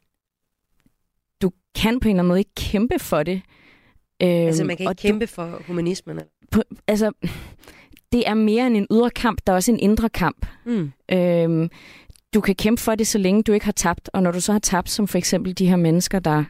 du 1.42 1.52
kan 1.76 2.00
på 2.00 2.08
en 2.08 2.16
eller 2.16 2.22
anden 2.22 2.28
måde 2.28 2.40
ikke 2.40 2.56
kæmpe 2.56 3.00
for 3.00 3.24
det. 3.24 3.42
Øhm, 4.24 4.32
altså 4.32 4.64
man 4.64 4.78
kan 4.78 4.90
ikke 4.90 5.02
kæmpe 5.02 5.26
du, 5.26 5.32
for 5.32 5.62
humanismen? 5.68 6.20
På, 6.52 6.62
altså, 6.88 7.12
det 8.12 8.28
er 8.28 8.34
mere 8.34 8.68
end 8.68 8.78
en 8.78 8.88
ydre 8.92 9.10
kamp, 9.10 9.42
der 9.48 9.54
er 9.54 9.56
også 9.56 9.72
en 9.72 9.80
indre 9.80 10.10
kamp. 10.10 10.46
Mm. 10.66 10.92
Øhm, 11.12 11.70
du 12.34 12.42
kan 12.42 12.56
kæmpe 12.56 12.82
for 12.82 12.96
det, 12.96 13.08
så 13.08 13.18
længe 13.18 13.44
du 13.44 13.52
ikke 13.52 13.66
har 13.66 13.72
tabt. 13.72 14.10
Og 14.14 14.24
når 14.24 14.32
du 14.32 14.40
så 14.40 14.52
har 14.52 14.60
tabt, 14.60 14.90
som 14.90 15.08
for 15.08 15.18
eksempel 15.18 15.58
de 15.58 15.70
her 15.70 15.76
mennesker, 15.76 16.20
der 16.20 16.44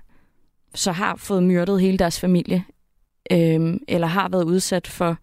så 0.76 0.92
har 0.92 1.16
fået 1.16 1.44
myrdet 1.44 1.82
hele 1.82 1.98
deres 1.98 2.20
familie, 2.20 2.64
øhm, 3.32 3.80
eller 3.88 4.08
har 4.08 4.30
været 4.30 4.44
udsat 4.44 4.88
for, 4.88 5.18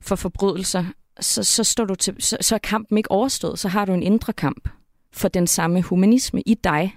for 0.00 0.16
forbrydelser, 0.16 0.84
så, 1.20 1.44
så, 1.44 1.64
står 1.64 1.84
du 1.84 1.94
til, 1.94 2.14
så, 2.18 2.36
så 2.40 2.54
er 2.54 2.58
kampen 2.58 2.98
ikke 2.98 3.10
overstået. 3.10 3.58
Så 3.58 3.68
har 3.68 3.84
du 3.84 3.92
en 3.92 4.02
indre 4.02 4.32
kamp 4.32 4.68
for 5.12 5.28
den 5.28 5.46
samme 5.46 5.82
humanisme 5.82 6.42
i 6.46 6.54
dig, 6.54 6.96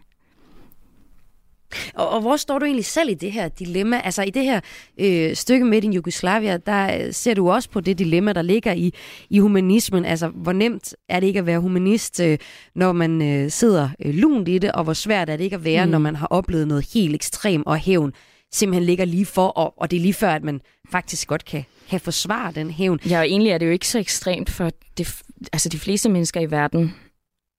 og, 1.94 2.10
og 2.10 2.22
hvor 2.22 2.38
står 2.38 2.60
du 2.60 2.66
egentlig 2.66 2.86
selv 2.86 3.10
i 3.10 3.14
det 3.14 3.32
her 3.32 3.48
dilemma? 3.48 4.02
Altså 4.04 4.22
i 4.22 4.30
det 4.30 4.44
her 4.44 4.60
øh, 5.00 5.36
stykke 5.36 5.66
med 5.66 5.82
din 5.82 5.94
Jugoslavia, 5.94 6.58
der 6.58 6.98
øh, 6.98 7.14
ser 7.14 7.34
du 7.34 7.52
også 7.52 7.70
på 7.70 7.82
det 7.82 8.00
dilemma, 8.00 8.34
der 8.34 8.42
ligger 8.42 8.74
i, 8.74 8.94
i 9.30 9.40
humanismen. 9.40 10.06
Altså 10.06 10.28
hvor 10.28 10.52
nemt 10.52 10.96
er 11.10 11.20
det 11.20 11.28
ikke 11.28 11.40
at 11.40 11.46
være 11.46 11.60
humanist, 11.60 12.20
øh, 12.20 12.38
når 12.76 12.92
man 12.92 13.22
øh, 13.22 13.52
sidder 13.52 13.90
øh, 14.06 14.14
lunt 14.14 14.48
i 14.48 14.58
det, 14.58 14.72
og 14.72 14.84
hvor 14.84 14.94
svært 14.94 15.30
er 15.30 15.38
det 15.38 15.44
ikke 15.44 15.56
at 15.56 15.64
være, 15.64 15.86
mm. 15.86 15.92
når 15.92 16.00
man 16.00 16.16
har 16.16 16.28
oplevet 16.28 16.68
noget 16.68 16.86
helt 16.94 17.16
ekstrem 17.16 17.64
og 17.66 17.78
hævn 17.78 18.14
simpelthen 18.52 18.86
ligger 18.86 19.06
lige 19.06 19.26
for, 19.26 19.48
og, 19.48 19.74
og 19.78 19.92
det 19.92 19.98
er 19.98 20.02
lige 20.02 20.14
før, 20.14 20.30
at 20.30 20.44
man 20.44 20.62
faktisk 20.92 21.28
godt 21.28 21.46
kan, 21.46 21.66
kan 21.90 22.00
forsvare 22.00 22.52
den 22.52 22.72
hævn. 22.72 23.00
Ja, 23.10 23.20
og 23.20 23.28
egentlig 23.28 23.52
er 23.52 23.58
det 23.58 23.66
jo 23.66 23.72
ikke 23.72 23.88
så 23.88 24.00
ekstremt, 24.00 24.50
for 24.50 24.72
det, 24.98 25.22
altså 25.54 25.70
de 25.70 25.80
fleste 25.80 26.10
mennesker 26.10 26.42
i 26.42 26.52
verden 26.52 26.96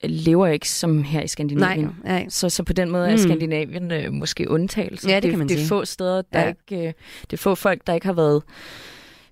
lever 0.02 0.46
ikke 0.46 0.68
som 0.68 1.02
her 1.02 1.22
i 1.22 1.28
Skandinavien. 1.28 1.84
Nej, 2.04 2.18
nej. 2.18 2.28
Så, 2.28 2.48
så 2.48 2.62
på 2.62 2.72
den 2.72 2.90
måde 2.90 3.06
er 3.06 3.12
mm. 3.12 3.18
Skandinavien 3.18 3.90
øh, 3.90 4.12
måske 4.12 4.50
undtagelse. 4.50 5.08
Ja, 5.08 5.20
det, 5.20 5.30
kan 5.30 5.38
man 5.38 5.48
det, 5.48 5.58
sige. 5.58 5.58
Det 5.58 5.64
er 5.64 5.68
få 5.68 5.84
steder, 5.84 6.22
der 6.32 6.40
ja. 6.40 6.48
ikke... 6.48 6.88
Øh, 6.88 6.92
det 7.22 7.32
er 7.32 7.36
få 7.36 7.54
folk, 7.54 7.86
der 7.86 7.92
ikke 7.92 8.06
har 8.06 8.12
været 8.12 8.42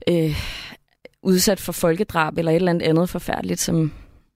øh, 0.09 0.37
udsat 1.23 1.61
for 1.61 1.73
folkedrab 1.73 2.39
eller 2.39 2.53
et 2.53 2.57
eller 2.57 2.71
andet 2.71 2.87
andet 2.87 3.09
forfærdeligt, 3.09 3.61
som... 3.61 3.93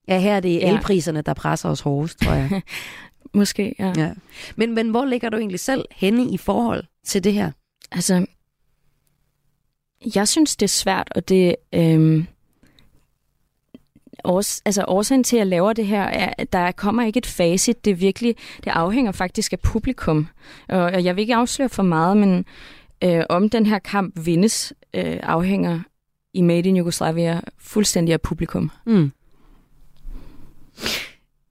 Ja, 0.09 0.19
her 0.19 0.37
er 0.37 0.41
det 0.41 0.55
ja. 0.55 0.75
elpriserne, 0.75 1.23
der 1.23 1.35
presser 1.35 1.69
os 1.69 1.81
hårdest, 1.81 2.19
tror 2.21 2.33
jeg. 2.33 2.63
måske, 3.35 3.75
ja. 3.79 3.93
ja. 3.97 4.11
Men, 4.57 4.75
men 4.75 4.89
hvor 4.91 5.05
ligger 5.05 5.29
du 5.29 5.37
egentlig 5.37 5.61
selv 5.61 5.85
henne 5.91 6.31
i 6.31 6.37
forhold 6.37 6.85
til 7.05 7.25
det 7.25 7.33
her? 7.33 7.51
Altså, 7.93 8.27
jeg 10.15 10.29
synes, 10.29 10.57
det 10.57 10.67
er 10.67 10.69
svært, 10.69 11.13
og 11.15 11.29
det... 11.29 11.57
Øh, 11.75 12.25
års, 14.25 14.63
altså 14.65 14.85
årsagen 14.89 15.25
til, 15.25 15.37
at 15.37 15.39
jeg 15.39 15.47
laver 15.47 15.73
det 15.73 15.87
her, 15.87 16.03
er, 16.03 16.33
at 16.39 16.53
der 16.53 16.73
kommer 16.73 17.05
ikke 17.05 17.19
et 17.19 17.27
facit. 17.27 17.85
Det 17.85 18.01
virkelig, 18.01 18.37
det 18.65 18.71
afhænger 18.71 19.13
faktisk 19.13 19.53
af 19.53 19.61
publikum. 19.61 20.29
Og 20.69 21.05
jeg 21.05 21.17
vil 21.17 21.23
ikke 21.23 21.35
afsløre 21.35 21.69
for 21.69 21.83
meget, 21.83 22.17
men 22.17 22.45
øh, 23.05 23.25
om 23.29 23.49
den 23.51 23.67
her 23.67 23.79
kamp 23.79 24.27
vindes, 24.27 24.73
øh, 24.95 25.19
afhænger 25.23 25.81
i 26.35 26.41
Made 26.41 26.69
in 26.69 26.79
Yugoslavia 26.79 27.41
fuldstændig 27.59 28.13
af 28.13 28.21
publikum. 28.21 28.71
Mm. 28.87 29.13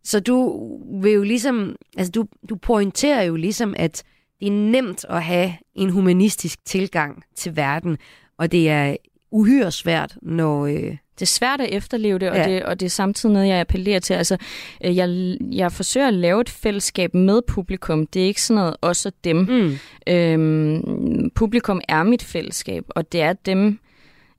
Så 0.04 0.20
du 0.20 0.70
vil 1.02 1.12
jo 1.12 1.24
ligesom, 1.24 1.76
altså 1.98 2.12
du, 2.12 2.26
du 2.50 2.56
pointerer 2.56 3.22
jo 3.22 3.36
ligesom, 3.36 3.74
at 3.78 4.04
det 4.40 4.48
er 4.48 4.52
nemt 4.52 5.06
at 5.10 5.24
have 5.24 5.54
en 5.76 5.90
humanistisk 5.90 6.66
tilgang 6.66 7.24
til 7.36 7.56
verden, 7.56 7.98
og 8.38 8.52
det 8.52 8.70
er 8.70 8.96
uhyre 9.32 9.72
svært, 9.72 10.18
når, 10.22 10.66
øh, 10.66 10.98
det 11.22 11.28
er 11.28 11.32
svært 11.32 11.62
at 11.62 11.70
efterleve 11.72 12.20
det, 12.20 12.30
og, 12.30 12.36
ja. 12.36 12.50
det, 12.50 12.64
og 12.64 12.80
det 12.80 12.86
er 12.86 12.90
samtidig 12.90 13.34
noget, 13.34 13.48
jeg 13.48 13.60
appellerer 13.60 14.00
til. 14.00 14.14
Altså, 14.14 14.38
øh, 14.86 14.96
jeg, 14.96 15.38
jeg 15.52 15.72
forsøger 15.72 16.08
at 16.08 16.14
lave 16.14 16.42
et 16.42 16.50
fællesskab 16.50 17.14
med 17.14 17.42
publikum. 17.48 18.08
Det 18.08 18.22
er 18.22 18.26
ikke 18.26 18.42
sådan 18.42 18.60
noget 18.60 18.76
os 18.82 19.06
og 19.06 19.14
dem. 19.24 19.38
Mm. 19.38 19.78
Øhm, 20.08 21.30
publikum 21.30 21.82
er 21.88 22.04
mit 22.04 22.24
fællesskab, 22.24 22.84
og 22.90 23.12
det 23.12 23.22
er 23.22 23.34
dem, 23.34 23.80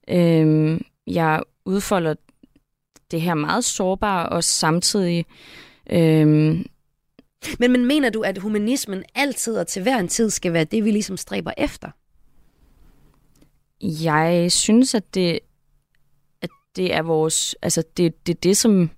øhm, 0.09 0.81
jeg 1.07 1.41
udfolder 1.65 2.13
det 3.11 3.21
her 3.21 3.33
meget 3.33 3.63
sårbare, 3.63 4.29
og 4.29 4.43
samtidig... 4.43 5.25
Øhm, 5.91 6.65
men, 7.59 7.71
men 7.71 7.85
mener 7.85 8.09
du, 8.09 8.21
at 8.21 8.37
humanismen 8.37 9.03
altid 9.15 9.57
og 9.57 9.67
til 9.67 9.81
hver 9.81 9.97
en 9.97 10.07
tid 10.07 10.29
skal 10.29 10.53
være 10.53 10.63
det, 10.63 10.85
vi 10.85 10.91
ligesom 10.91 11.17
stræber 11.17 11.51
efter? 11.57 11.89
Jeg 13.81 14.51
synes, 14.51 14.95
at 14.95 15.15
det 15.15 15.39
det 16.75 16.93
er 16.93 17.01
vores, 17.01 17.55
altså 17.61 17.83
det, 17.97 18.27
det, 18.27 18.43
det 18.43 18.57
som 18.57 18.89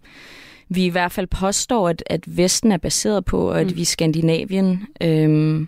vi 0.70 0.86
i 0.86 0.90
hvert 0.90 1.12
fald 1.12 1.28
påstår, 1.28 1.90
at, 1.90 2.04
at 2.06 2.38
Vesten 2.38 2.72
er 2.72 2.78
baseret 2.78 3.26
på, 3.26 3.50
og 3.50 3.62
at 3.62 3.68
mm. 3.68 3.76
vi 3.76 3.82
i 3.82 3.86
Skandinavien 3.86 4.88
øhm, 5.02 5.68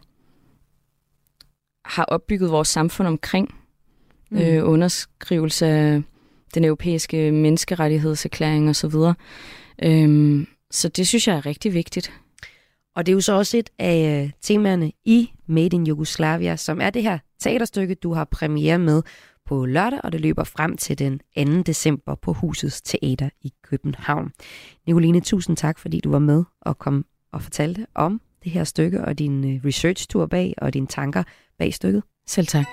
har 1.85 2.03
opbygget 2.03 2.51
vores 2.51 2.67
samfund 2.67 3.07
omkring 3.07 3.55
mm. 4.31 4.37
øh, 4.37 4.69
underskrivelse 4.69 5.65
af 5.65 6.01
den 6.53 6.63
europæiske 6.63 7.31
menneskerettighedserklæring 7.31 8.69
osv. 8.69 8.95
Øhm, 9.83 10.47
så 10.71 10.89
det 10.89 11.07
synes 11.07 11.27
jeg 11.27 11.35
er 11.35 11.45
rigtig 11.45 11.73
vigtigt. 11.73 12.11
Og 12.95 13.05
det 13.05 13.11
er 13.11 13.13
jo 13.13 13.21
så 13.21 13.33
også 13.33 13.57
et 13.57 13.69
af 13.79 14.23
øh, 14.23 14.31
temaerne 14.41 14.91
i 15.05 15.31
Made 15.47 15.75
in 15.75 15.87
Yugoslavia, 15.87 16.55
som 16.55 16.81
er 16.81 16.89
det 16.89 17.03
her 17.03 17.17
teaterstykke, 17.39 17.95
du 17.95 18.13
har 18.13 18.25
premiere 18.25 18.79
med 18.79 19.01
på 19.47 19.65
lørdag, 19.65 19.99
og 20.03 20.11
det 20.11 20.21
løber 20.21 20.43
frem 20.43 20.77
til 20.77 20.99
den 20.99 21.19
2. 21.37 21.61
december 21.61 22.15
på 22.15 22.33
Husets 22.33 22.81
Teater 22.81 23.29
i 23.41 23.53
København. 23.63 24.31
Nicoline, 24.87 25.21
tusind 25.21 25.57
tak, 25.57 25.79
fordi 25.79 25.99
du 25.99 26.11
var 26.11 26.19
med 26.19 26.43
og 26.61 26.77
kom 26.77 27.05
og 27.31 27.41
fortalte 27.41 27.85
om 27.95 28.21
det 28.43 28.51
her 28.51 28.63
stykke 28.63 29.05
og 29.05 29.19
din 29.19 29.55
øh, 29.55 29.65
research-tur 29.65 30.25
bag 30.25 30.53
og 30.57 30.73
dine 30.73 30.87
tanker 30.87 31.23
bag 31.59 31.73
stykket. 31.73 32.03
Selv 32.27 32.47
tak. 32.47 32.65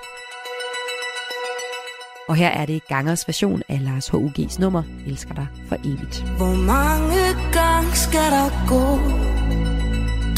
Og 2.29 2.35
her 2.37 2.49
er 2.49 2.67
det 2.67 2.87
Gangers 2.89 3.29
version 3.29 3.63
af 3.69 3.85
Lars 3.85 4.09
H.U.G.'s 4.09 4.59
nummer 4.59 4.83
Elsker 5.07 5.35
dig 5.35 5.47
for 5.69 5.77
evigt. 5.85 6.25
Hvor 6.37 6.55
mange 6.55 7.23
gange 7.53 7.91
skal 7.95 8.31
der 8.37 8.49
gå? 8.69 8.85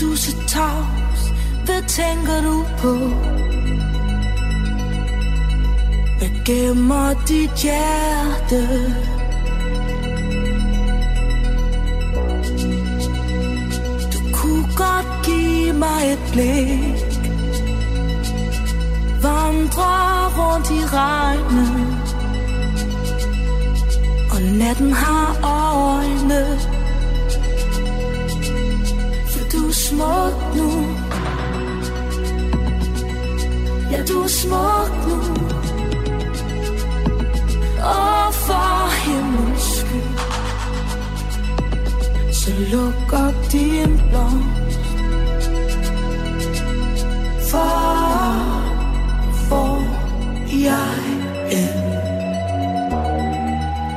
Du 0.00 0.16
så 0.16 0.36
tavs, 0.48 1.20
hvad 1.64 1.82
tænker 1.88 2.42
du 2.42 2.56
på? 2.78 2.92
Hvad 6.18 6.30
gemmer 6.44 7.14
dit 7.28 7.50
hjerte? 7.62 8.60
Du 14.12 14.18
kunne 14.32 14.66
godt 14.76 15.06
give 15.24 15.72
mig 15.72 16.12
et 16.12 16.18
blik. 16.32 17.06
Vandre 19.22 19.92
rundt 20.38 20.70
i 20.70 20.82
regnen 20.96 21.96
Og 24.30 24.42
natten 24.42 24.92
har 24.92 25.28
øjne. 25.42 26.58
For 29.26 29.48
du 29.52 29.68
er 29.68 29.72
smuk 29.72 30.56
nu. 30.56 30.68
Ja, 33.90 34.02
du 34.04 34.22
er 34.22 34.28
smuk 34.28 34.90
nu. 35.08 35.55
Og 37.82 38.34
for 38.34 38.90
himlens 39.04 39.62
skyld 39.62 40.18
Så 42.32 42.50
luk 42.72 43.12
op 43.12 43.52
din 43.52 44.00
blomst. 44.10 44.80
For 47.50 48.16
hvor 49.48 49.78
jeg 50.52 50.98
end 51.50 51.82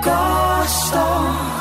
går, 0.03 0.65
står 0.67 1.58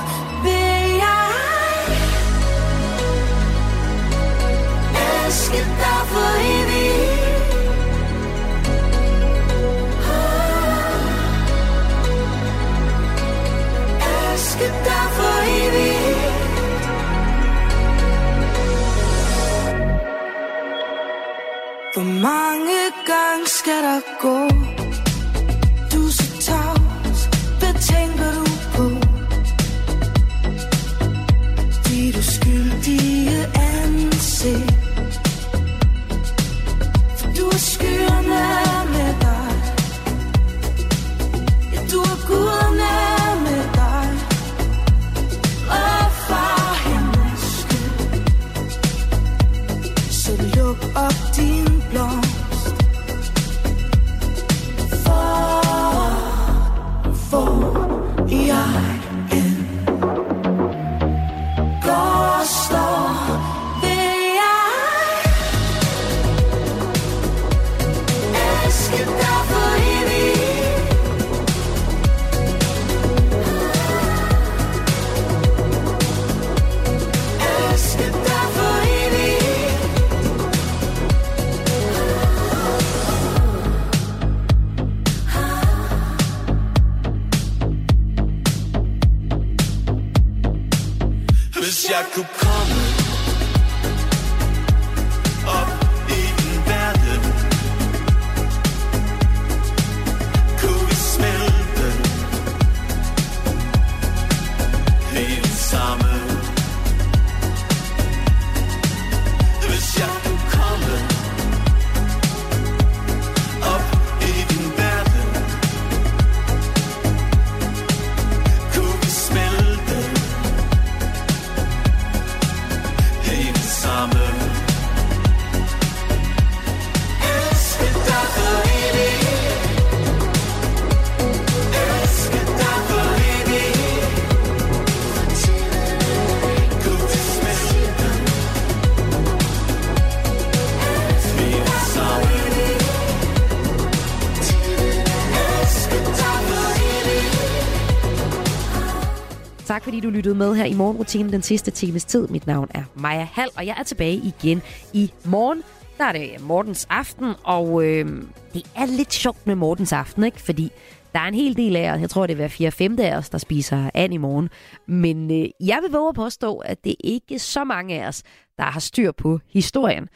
du 150.09 150.13
lyttede 150.13 150.35
med 150.35 150.55
her 150.55 150.65
i 150.65 150.75
morgenrutinen 150.75 151.33
den 151.33 151.43
sidste 151.43 151.71
times 151.71 152.05
tid. 152.05 152.29
Mit 152.29 152.47
navn 152.47 152.69
er 152.75 152.83
Maja 152.95 153.29
Hall, 153.33 153.51
og 153.57 153.67
jeg 153.67 153.77
er 153.79 153.83
tilbage 153.83 154.15
igen 154.15 154.63
i 154.93 155.13
morgen. 155.25 155.63
Der 155.99 156.05
er 156.05 156.13
det 156.13 156.31
Mortens 156.41 156.87
aften, 156.91 157.35
og 157.45 157.85
øh, 157.85 158.07
det 158.55 158.63
er 158.77 158.87
lidt 158.87 159.13
sjovt 159.13 159.47
med 159.47 159.55
Mortens 159.55 159.93
aften, 159.93 160.25
ikke? 160.25 160.41
Fordi 160.41 160.71
der 161.13 161.19
er 161.19 161.25
en 161.29 161.35
hel 161.35 161.57
del 161.57 161.77
af 161.77 161.93
os, 161.93 162.01
jeg 162.01 162.11
tror 162.11 162.27
det 162.27 162.33
er 162.33 162.37
hver 162.37 162.49
4 162.49 162.71
5 162.71 162.99
af 162.99 163.17
os, 163.17 163.29
der 163.31 163.39
spiser 163.39 163.91
and 163.95 164.15
i 164.15 164.17
morgen. 164.17 164.49
Men 164.87 165.31
øh, 165.31 165.49
jeg 165.61 165.79
vil 165.83 165.93
våge 165.93 166.09
at 166.09 166.15
påstå, 166.15 166.57
at 166.57 166.85
det 166.85 166.95
ikke 167.05 167.35
er 167.35 167.39
så 167.39 167.65
mange 167.65 168.03
af 168.03 168.09
os, 168.09 168.23
der 168.59 168.65
har 168.65 168.81
styr 168.81 169.13
på 169.13 169.41
historien. 169.53 170.09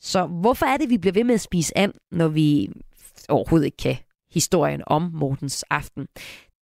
Så 0.00 0.26
hvorfor 0.26 0.66
er 0.66 0.76
det, 0.76 0.90
vi 0.90 0.98
bliver 0.98 1.14
ved 1.14 1.24
med 1.24 1.34
at 1.34 1.40
spise 1.40 1.78
and, 1.78 1.92
når 2.12 2.28
vi 2.28 2.70
overhovedet 3.28 3.66
ikke 3.66 3.76
kan 3.76 3.96
historien 4.30 4.82
om 4.86 5.10
Mortens 5.14 5.64
aften? 5.70 6.06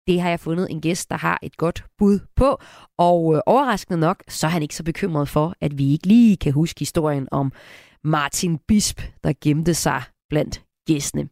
Det 0.07 0.20
har 0.20 0.28
jeg 0.28 0.40
fundet 0.40 0.70
en 0.70 0.80
gæst, 0.80 1.11
der 1.11 1.16
har 1.16 1.38
et 1.42 1.57
godt 1.57 1.84
bud 1.98 2.18
på. 2.36 2.59
Og 2.98 3.34
øh, 3.34 3.40
overraskende 3.46 4.00
nok, 4.00 4.22
så 4.28 4.46
er 4.46 4.50
han 4.50 4.62
ikke 4.62 4.76
så 4.76 4.84
bekymret 4.84 5.28
for, 5.28 5.55
at 5.61 5.78
vi 5.78 5.92
ikke 5.92 6.07
lige 6.07 6.36
kan 6.36 6.52
huske 6.52 6.78
historien 6.80 7.28
om 7.30 7.52
Martin 8.05 8.59
Bisp, 8.68 9.00
der 9.24 9.32
gemte 9.40 9.74
sig 9.74 10.02
blandt 10.30 10.62
gæstene. 10.86 11.28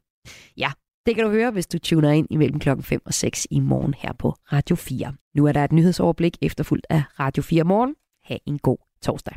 Ja, 0.57 0.73
Det 1.07 1.15
kan 1.15 1.25
du 1.25 1.31
høre, 1.31 1.51
hvis 1.51 1.67
du 1.67 1.79
tuner 1.79 2.11
ind 2.11 2.27
imellem 2.31 2.59
klokken 2.59 2.85
5 2.85 3.01
og 3.07 3.15
6 3.15 3.47
i 3.51 3.61
morgen 3.61 3.95
her 3.99 4.13
på 4.13 4.35
Radio 4.53 4.77
4. 4.77 5.15
Nu 5.35 5.47
er 5.47 5.53
der 5.53 5.65
et 5.65 5.73
nyhedsoverblik 5.73 6.37
efterfulgt 6.43 6.87
af 6.91 7.03
Radio 7.21 7.43
4 7.43 7.65
morgen. 7.65 7.95
Ha' 8.25 8.37
en 8.47 8.59
god 8.59 8.79
torsdag. 9.03 9.37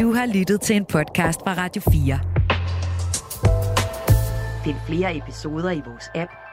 Du 0.00 0.12
har 0.12 0.26
lyttet 0.26 0.60
til 0.60 0.76
en 0.76 0.84
podcast 0.84 1.40
fra 1.40 1.54
Radio 1.54 1.82
4. 1.92 2.20
Find 4.64 4.76
flere 4.86 5.16
episoder 5.16 5.70
i 5.70 5.80
vores 5.86 6.04
app, 6.14 6.30